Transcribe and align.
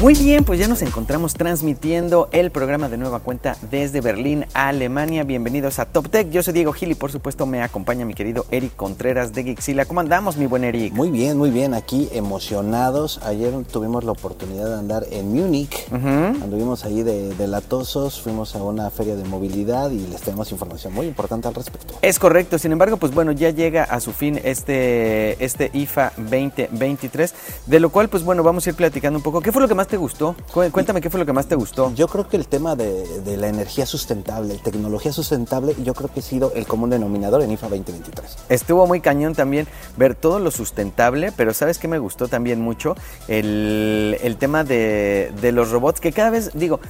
Muy 0.00 0.14
bien, 0.14 0.44
pues 0.44 0.58
ya 0.58 0.66
nos 0.66 0.80
encontramos 0.80 1.34
transmitiendo 1.34 2.30
el 2.32 2.50
programa 2.50 2.88
de 2.88 2.96
nueva 2.96 3.20
cuenta 3.20 3.58
desde 3.70 4.00
Berlín, 4.00 4.46
Alemania. 4.54 5.24
Bienvenidos 5.24 5.78
a 5.78 5.84
Top 5.84 6.08
Tech. 6.08 6.30
Yo 6.30 6.42
soy 6.42 6.54
Diego 6.54 6.72
Gil 6.72 6.92
y 6.92 6.94
por 6.94 7.12
supuesto 7.12 7.44
me 7.44 7.60
acompaña 7.60 8.06
mi 8.06 8.14
querido 8.14 8.46
Eric 8.50 8.74
Contreras 8.76 9.34
de 9.34 9.44
Gixila. 9.44 9.84
¿Cómo 9.84 10.00
andamos, 10.00 10.38
mi 10.38 10.46
buen 10.46 10.64
Eric? 10.64 10.94
Muy 10.94 11.10
bien, 11.10 11.36
muy 11.36 11.50
bien. 11.50 11.74
Aquí 11.74 12.08
emocionados. 12.12 13.20
Ayer 13.24 13.52
tuvimos 13.70 14.04
la 14.04 14.12
oportunidad 14.12 14.68
de 14.68 14.74
andar 14.76 15.04
en 15.10 15.34
Múnich. 15.34 15.92
Anduvimos 15.92 16.86
ahí 16.86 17.02
de, 17.02 17.34
de 17.34 17.46
latosos, 17.46 18.22
fuimos 18.22 18.56
a 18.56 18.62
una 18.62 18.88
feria 18.88 19.16
de 19.16 19.24
movilidad 19.24 19.90
y 19.90 20.06
les 20.06 20.22
tenemos 20.22 20.50
información 20.50 20.94
muy 20.94 21.08
importante 21.08 21.46
al 21.46 21.54
respecto. 21.54 21.92
Es 22.00 22.18
correcto, 22.18 22.58
sin 22.58 22.72
embargo, 22.72 22.96
pues 22.96 23.12
bueno, 23.12 23.32
ya 23.32 23.50
llega 23.50 23.84
a 23.84 24.00
su 24.00 24.12
fin 24.12 24.40
este, 24.44 25.44
este 25.44 25.70
IFA 25.74 26.14
2023, 26.16 27.34
de 27.66 27.80
lo 27.80 27.90
cual, 27.90 28.08
pues 28.08 28.22
bueno, 28.22 28.42
vamos 28.42 28.66
a 28.66 28.70
ir 28.70 28.76
platicando 28.76 29.18
un 29.18 29.22
poco. 29.22 29.42
¿Qué 29.42 29.52
fue 29.52 29.60
lo 29.60 29.68
que 29.68 29.74
más 29.74 29.89
te 29.90 29.98
gustó? 29.98 30.34
Cu- 30.54 30.70
Cuéntame 30.70 31.02
qué 31.02 31.10
fue 31.10 31.20
lo 31.20 31.26
que 31.26 31.32
más 31.34 31.46
te 31.46 31.54
gustó. 31.56 31.92
Yo 31.94 32.08
creo 32.08 32.26
que 32.28 32.36
el 32.38 32.46
tema 32.46 32.76
de, 32.76 33.20
de 33.20 33.36
la 33.36 33.48
energía 33.48 33.84
sustentable, 33.84 34.56
tecnología 34.64 35.12
sustentable, 35.12 35.74
yo 35.84 35.92
creo 35.92 36.08
que 36.10 36.20
ha 36.20 36.22
sido 36.22 36.52
el 36.54 36.66
común 36.66 36.88
denominador 36.90 37.42
en 37.42 37.50
IFA 37.50 37.68
2023. 37.68 38.36
Estuvo 38.48 38.86
muy 38.86 39.00
cañón 39.02 39.34
también 39.34 39.66
ver 39.98 40.14
todo 40.14 40.38
lo 40.38 40.50
sustentable, 40.50 41.32
pero 41.36 41.52
¿sabes 41.52 41.78
qué 41.78 41.88
me 41.88 41.98
gustó 41.98 42.28
también 42.28 42.60
mucho? 42.62 42.94
El, 43.28 44.16
el 44.22 44.36
tema 44.36 44.64
de, 44.64 45.32
de 45.42 45.52
los 45.52 45.70
robots, 45.70 46.00
que 46.00 46.12
cada 46.12 46.30
vez, 46.30 46.50
digo, 46.54 46.80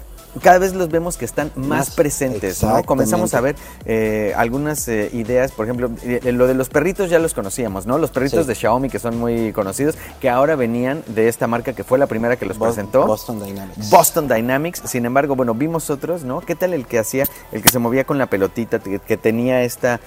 cada 0.42 0.58
vez 0.58 0.74
los 0.74 0.88
vemos 0.90 1.16
que 1.16 1.24
están 1.24 1.50
más, 1.56 1.66
Más, 1.68 1.90
presentes, 1.90 2.62
¿no? 2.62 2.82
Comenzamos 2.84 3.34
a 3.34 3.40
ver 3.40 3.56
eh, 3.84 4.32
algunas 4.36 4.86
eh, 4.88 5.10
ideas, 5.12 5.50
por 5.52 5.66
ejemplo, 5.66 5.90
eh, 6.02 6.20
lo 6.32 6.46
de 6.46 6.54
los 6.54 6.68
perritos 6.68 7.10
ya 7.10 7.18
los 7.18 7.34
conocíamos, 7.34 7.86
¿no? 7.86 7.98
Los 7.98 8.10
perritos 8.10 8.42
Sí. 8.42 8.48
de 8.48 8.54
Xiaomi 8.54 8.88
que 8.90 8.98
son 8.98 9.18
muy 9.18 9.52
conocidos, 9.52 9.96
que 10.20 10.30
ahora 10.30 10.54
venían 10.56 11.02
de 11.08 11.28
esta 11.28 11.46
marca 11.46 11.72
que 11.72 11.82
fue 11.84 11.98
la 11.98 12.06
primera 12.06 12.36
que 12.36 12.46
los 12.46 12.58
Bo- 12.58 12.66
presentó. 12.66 13.06
Boston 13.06 13.44
Dynamics. 13.44 13.90
Boston 13.90 14.28
Dynamics, 14.28 14.82
sin 14.84 15.04
embargo, 15.04 15.34
bueno, 15.36 15.54
vimos 15.54 15.90
otros, 15.90 16.22
¿no? 16.22 16.40
¿Qué 16.40 16.54
tal 16.54 16.74
el 16.74 16.86
que 16.86 16.98
hacía, 16.98 17.24
el 17.50 17.62
que 17.62 17.68
se 17.70 17.78
movía 17.78 18.04
con 18.04 18.18
la 18.18 18.26
pelotita, 18.26 18.78
que, 18.78 18.98
que 19.00 19.16
tenía 19.16 19.62
esta 19.62 20.00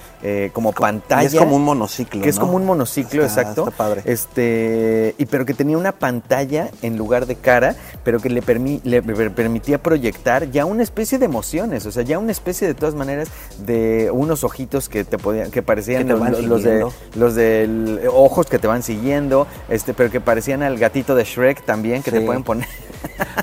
como 0.52 0.72
pantalla? 0.72 1.22
Y 1.24 1.26
es 1.26 1.34
como 1.34 1.56
un 1.56 1.64
monociclo. 1.64 2.22
Que 2.22 2.28
es 2.30 2.38
como 2.38 2.52
un 2.56 2.64
monociclo, 2.64 3.24
Está- 3.24 3.40
exacto. 3.42 3.64
Está 3.68 3.76
padre. 3.76 4.02
Este, 4.06 5.14
y 5.18 5.26
pero 5.26 5.44
que 5.44 5.54
tenía 5.54 5.76
una 5.76 5.92
pantalla 5.92 6.70
en 6.82 6.96
lugar 6.96 7.26
de 7.26 7.36
cara, 7.36 7.76
pero 8.04 8.20
que 8.20 8.30
le, 8.30 8.42
permi- 8.42 8.80
le 8.84 9.02
per- 9.02 9.32
permitía 9.32 9.82
proyectar 9.82 10.13
ya 10.50 10.64
una 10.64 10.82
especie 10.82 11.18
de 11.18 11.26
emociones, 11.26 11.86
o 11.86 11.92
sea, 11.92 12.02
ya 12.02 12.18
una 12.18 12.32
especie 12.32 12.66
de 12.66 12.74
todas 12.74 12.94
maneras 12.94 13.28
de 13.58 14.10
unos 14.12 14.44
ojitos 14.44 14.88
que 14.88 15.04
te 15.04 15.18
podían, 15.18 15.50
que 15.50 15.62
parecían 15.62 16.06
te 16.06 16.14
van 16.14 16.32
los, 16.32 16.44
los 16.44 16.62
de 16.62 16.86
los 17.14 17.34
del 17.34 18.00
ojos 18.12 18.46
que 18.46 18.58
te 18.58 18.66
van 18.66 18.82
siguiendo, 18.82 19.46
este, 19.68 19.94
pero 19.94 20.10
que 20.10 20.20
parecían 20.20 20.62
al 20.62 20.78
gatito 20.78 21.14
de 21.14 21.24
Shrek 21.24 21.64
también, 21.64 22.02
que 22.02 22.10
te 22.10 22.20
Sí. 22.20 22.24
pueden 22.26 22.42
poner. 22.42 22.66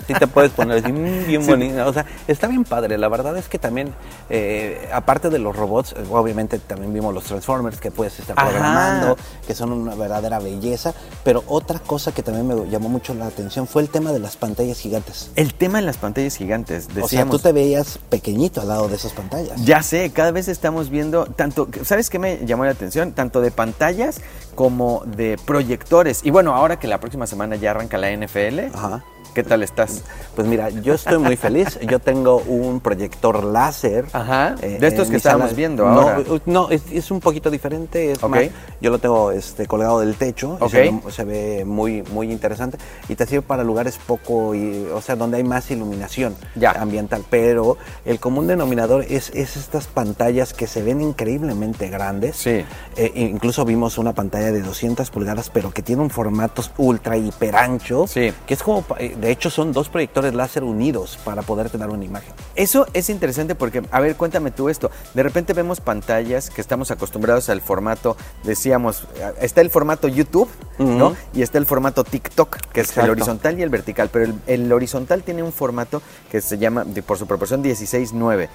Sí 0.07 0.13
te 0.15 0.25
puedes 0.27 0.51
poner 0.51 0.83
así, 0.83 0.91
mm, 0.91 1.27
bien 1.27 1.41
Sí. 1.45 1.49
bonito. 1.51 1.85
O 1.87 1.93
sea, 1.93 2.05
está 2.27 2.47
bien 2.47 2.63
padre. 2.63 2.97
La 2.97 3.07
verdad 3.09 3.37
es 3.37 3.47
que 3.47 3.59
también, 3.59 3.93
eh, 4.29 4.89
aparte 4.91 5.29
de 5.29 5.37
los 5.37 5.55
robots, 5.55 5.93
eh, 5.93 6.03
obviamente 6.09 6.57
también 6.57 6.91
vimos 6.93 7.13
los 7.13 7.23
Transformers 7.25 7.79
que 7.79 7.91
puedes 7.91 8.19
estar 8.19 8.37
Ajá. 8.37 8.49
programando, 8.49 9.17
que 9.45 9.53
son 9.53 9.71
una 9.71 9.93
verdadera 9.95 10.39
belleza. 10.39 10.93
Pero 11.23 11.43
otra 11.47 11.77
cosa 11.79 12.11
que 12.11 12.23
también 12.23 12.47
me 12.47 12.69
llamó 12.69 12.89
mucho 12.89 13.13
la 13.13 13.27
atención 13.27 13.67
fue 13.67 13.83
el 13.83 13.89
tema 13.89 14.11
de 14.11 14.19
las 14.19 14.35
pantallas 14.35 14.79
gigantes. 14.79 15.29
El 15.35 15.53
tema 15.53 15.77
en 15.79 15.85
las 15.85 15.97
pantallas 15.97 16.35
gigantes, 16.35 16.60
decíamos. 16.65 17.03
O 17.03 17.07
sea, 17.07 17.25
tú 17.25 17.39
te 17.39 17.51
veías 17.51 17.99
pequeñito 18.09 18.61
al 18.61 18.67
lado 18.67 18.87
de 18.87 18.95
esas 18.95 19.13
pantallas. 19.13 19.63
Ya 19.63 19.83
sé, 19.83 20.11
cada 20.11 20.31
vez 20.31 20.47
estamos 20.47 20.89
viendo 20.89 21.25
tanto, 21.25 21.67
¿sabes 21.83 22.09
qué 22.09 22.19
me 22.19 22.45
llamó 22.45 22.65
la 22.65 22.71
atención? 22.71 23.13
Tanto 23.13 23.41
de 23.41 23.51
pantallas 23.51 24.21
como 24.55 25.03
de 25.05 25.37
proyectores. 25.45 26.21
Y 26.23 26.31
bueno, 26.31 26.55
ahora 26.55 26.79
que 26.79 26.87
la 26.87 26.99
próxima 26.99 27.27
semana 27.27 27.55
ya 27.55 27.71
arranca 27.71 27.97
la 27.97 28.11
NFL, 28.11 28.73
Ajá. 28.73 29.03
¿Qué 29.33 29.43
tal 29.43 29.63
estás? 29.63 30.01
Pues 30.35 30.47
mira, 30.47 30.69
yo 30.69 30.93
estoy 30.93 31.17
muy 31.17 31.35
feliz. 31.35 31.79
Yo 31.81 31.99
tengo 31.99 32.37
un 32.37 32.79
proyector 32.79 33.43
láser. 33.43 34.05
Ajá, 34.13 34.55
eh, 34.61 34.77
de 34.79 34.87
estos 34.87 35.05
en 35.07 35.11
que 35.11 35.11
mi 35.11 35.17
estábamos 35.17 35.47
sala. 35.49 35.57
viendo 35.57 35.85
no, 35.85 36.01
ahora. 36.01 36.19
uh, 36.19 36.39
No, 36.45 36.69
es, 36.69 36.83
es 36.91 37.11
un 37.11 37.19
poquito 37.19 37.49
diferente. 37.49 38.11
Es 38.11 38.23
más, 38.23 38.43
yo 38.81 38.91
lo 38.91 38.99
tengo 38.99 39.31
este, 39.31 39.67
colgado 39.67 39.99
del 39.99 40.15
techo. 40.15 40.57
y 40.59 40.63
Ok. 40.63 40.69
Se, 40.71 40.77
ve, 40.81 40.99
se 41.11 41.23
ve 41.25 41.65
muy, 41.65 42.01
muy 42.03 42.31
interesante. 42.31 42.77
Y 43.09 43.15
te 43.15 43.25
sirve 43.25 43.41
para 43.41 43.63
lugares 43.63 43.99
poco, 44.05 44.55
y, 44.55 44.87
o 44.93 45.01
sea, 45.01 45.15
donde 45.15 45.37
hay 45.37 45.43
más 45.43 45.69
iluminación 45.71 46.35
Ya. 46.55 46.71
ambiental. 46.71 47.23
Pero 47.29 47.77
el 48.05 48.19
común 48.19 48.47
denominador 48.47 49.05
es, 49.09 49.29
es 49.33 49.57
estas 49.57 49.87
pantallas 49.87 50.53
que 50.53 50.67
se 50.67 50.81
ven 50.83 51.01
increíblemente 51.01 51.89
grandes. 51.89 52.37
Sí. 52.37 52.63
Eh, 52.95 53.11
incluso 53.15 53.65
vimos 53.65 53.97
una 53.97 54.13
pantalla 54.13 54.51
de 54.51 54.61
200 54.61 55.09
pulgadas, 55.11 55.49
pero 55.49 55.71
que 55.71 55.81
tiene 55.81 56.01
un 56.01 56.09
formato 56.09 56.61
ultra 56.77 57.17
hiper 57.17 57.55
ancho. 57.55 58.07
Sí. 58.07 58.31
Que 58.45 58.53
es 58.53 58.63
como, 58.63 58.83
eh, 58.97 59.15
de 59.21 59.31
hecho, 59.31 59.51
son 59.51 59.71
dos 59.71 59.87
proyectores 59.87 60.33
láser 60.33 60.63
unidos 60.63 61.19
para 61.23 61.43
poderte 61.43 61.77
dar 61.77 61.91
una 61.91 62.03
imagen. 62.03 62.33
Eso 62.55 62.87
es 62.93 63.09
interesante 63.09 63.53
porque, 63.53 63.83
a 63.91 63.99
ver, 63.99 64.15
cuéntame 64.15 64.49
tú 64.49 64.67
esto. 64.67 64.89
De 65.13 65.21
repente 65.21 65.53
vemos 65.53 65.79
pantallas 65.79 66.49
que 66.49 66.59
estamos 66.59 66.89
acostumbrados 66.89 67.49
al 67.49 67.61
formato, 67.61 68.17
decíamos, 68.43 69.03
eh, 69.15 69.31
está 69.41 69.61
el 69.61 69.69
formato 69.69 70.07
YouTube, 70.07 70.49
¿no? 70.79 71.15
Y 71.33 71.43
está 71.43 71.59
el 71.59 71.67
formato 71.67 72.03
TikTok, 72.03 72.57
que 72.73 72.81
es 72.81 72.97
el 72.97 73.11
horizontal 73.11 73.59
y 73.59 73.61
el 73.61 73.69
vertical. 73.69 74.09
Pero 74.11 74.25
el, 74.25 74.35
el 74.47 74.73
horizontal 74.73 75.21
tiene 75.21 75.43
un 75.43 75.53
formato 75.53 76.01
que 76.31 76.41
se 76.41 76.57
llama, 76.57 76.83
por 77.05 77.19
su 77.19 77.27
proporción, 77.27 77.63
16.9. 77.63 78.49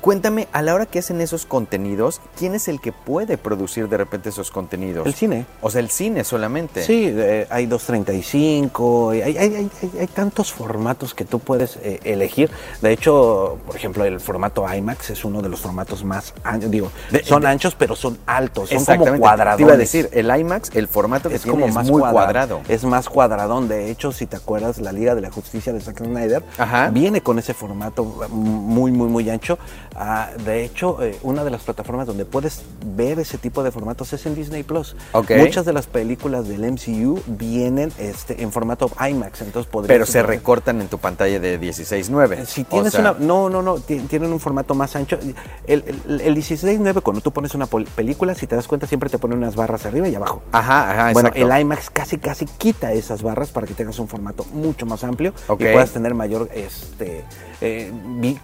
Cuéntame, 0.00 0.48
a 0.52 0.62
la 0.62 0.74
hora 0.74 0.86
que 0.86 0.98
hacen 1.00 1.20
esos 1.20 1.46
contenidos, 1.46 2.20
¿quién 2.38 2.54
es 2.54 2.68
el 2.68 2.80
que 2.80 2.92
puede 2.92 3.36
producir 3.38 3.88
de 3.88 3.96
repente 3.96 4.28
esos 4.28 4.50
contenidos? 4.50 5.06
El 5.06 5.14
cine. 5.14 5.46
O 5.60 5.70
sea, 5.70 5.80
el 5.80 5.90
cine 5.90 6.24
solamente. 6.24 6.82
Sí, 6.84 7.06
eh, 7.08 7.46
hay 7.50 7.66
235, 7.66 9.10
hay, 9.10 9.22
hay, 9.22 9.36
hay, 9.36 9.54
hay- 9.54 9.70
hay 10.00 10.06
tantos 10.06 10.52
formatos 10.52 11.14
que 11.14 11.24
tú 11.24 11.38
puedes 11.38 11.76
eh, 11.82 12.00
elegir. 12.04 12.50
De 12.82 12.92
hecho, 12.92 13.58
por 13.66 13.76
ejemplo, 13.76 14.04
el 14.04 14.20
formato 14.20 14.64
IMAX 14.72 15.10
es 15.10 15.24
uno 15.24 15.42
de 15.42 15.48
los 15.48 15.60
formatos 15.60 16.04
más 16.04 16.34
anchos. 16.44 16.70
Digo, 16.70 16.90
De- 17.10 17.24
son 17.24 17.42
de- 17.42 17.48
anchos, 17.48 17.74
pero 17.76 17.96
son 17.96 18.18
altos, 18.26 18.68
son 18.70 18.84
como. 18.84 19.04
Te 19.56 19.62
iba 19.62 19.72
a 19.72 19.76
decir, 19.76 20.08
el 20.12 20.30
IMAX, 20.34 20.70
el 20.74 20.88
formato 20.88 21.28
que 21.28 21.36
es 21.36 21.42
tiene 21.42 21.54
como 21.56 21.66
es 21.66 21.74
más 21.74 21.90
muy 21.90 22.00
cuadra- 22.00 22.12
cuadrado. 22.12 22.60
Es 22.68 22.84
más 22.84 23.08
cuadradón. 23.08 23.68
De 23.68 23.90
hecho, 23.90 24.12
si 24.12 24.26
te 24.26 24.36
acuerdas, 24.36 24.78
la 24.78 24.92
Liga 24.92 25.14
de 25.14 25.20
la 25.20 25.30
Justicia 25.30 25.72
de 25.72 25.80
Zack 25.80 25.98
Snyder 25.98 26.44
Ajá. 26.58 26.90
viene 26.90 27.20
con 27.22 27.38
ese 27.38 27.54
formato 27.54 28.04
muy, 28.30 28.90
muy, 28.92 29.08
muy 29.08 29.28
ancho. 29.30 29.58
Ah, 29.96 30.30
de 30.44 30.64
hecho, 30.64 31.02
eh, 31.02 31.18
una 31.22 31.44
de 31.44 31.50
las 31.50 31.62
plataformas 31.62 32.06
donde 32.06 32.24
puedes 32.24 32.62
ver 32.96 33.18
ese 33.18 33.38
tipo 33.38 33.62
de 33.62 33.70
formatos 33.70 34.12
es 34.12 34.24
en 34.26 34.34
Disney 34.34 34.62
Plus. 34.62 34.96
Ok. 35.12 35.32
Muchas 35.38 35.64
de 35.66 35.72
las 35.72 35.86
películas 35.86 36.48
del 36.48 36.64
MCU 36.72 37.20
vienen 37.26 37.92
este, 37.98 38.42
en 38.42 38.52
formato 38.52 38.90
IMAX, 38.98 39.42
entonces 39.42 39.70
podrías 39.70 39.88
Pero 39.94 40.06
se 40.06 40.22
recortan 40.22 40.80
en 40.80 40.88
tu 40.88 40.98
pantalla 40.98 41.38
de 41.40 41.60
16.9. 41.60 42.44
si 42.46 42.62
O 42.62 42.64
tienes 42.66 42.92
sea, 42.92 43.00
una. 43.00 43.14
No, 43.18 43.50
no, 43.50 43.62
no. 43.62 43.74
ti- 43.76 43.98
Tienen 44.00 44.32
un 44.32 44.40
formato 44.40 44.74
más 44.74 44.94
ancho. 44.96 45.18
El, 45.66 45.84
el, 46.06 46.20
el 46.20 46.36
16.9, 46.36 47.02
cuando 47.02 47.20
tú 47.20 47.32
pones 47.32 47.54
una 47.54 47.66
película, 47.66 48.34
si 48.34 48.46
te 48.46 48.56
das 48.56 48.68
cuenta, 48.68 48.86
siempre 48.86 49.10
te 49.10 49.18
pone 49.18 49.34
unas 49.34 49.56
barras 49.56 49.86
arriba 49.86 50.08
y 50.08 50.14
abajo. 50.14 50.42
Ajá, 50.52 50.90
ajá, 50.90 51.12
bueno, 51.12 51.28
exacto. 51.30 51.52
el 51.54 51.60
IMAX 51.60 51.90
casi, 51.90 52.18
casi 52.18 52.46
quita 52.46 52.92
esas 52.92 53.22
barras 53.22 53.50
para 53.50 53.66
que 53.66 53.74
tengas 53.74 53.98
un 53.98 54.08
formato 54.08 54.44
mucho 54.52 54.86
más 54.86 55.04
amplio 55.04 55.32
Ok. 55.48 55.60
y 55.62 55.64
puedas 55.72 55.90
tener 55.90 56.14
mayor 56.14 56.48
este, 56.54 57.24
eh, 57.60 57.92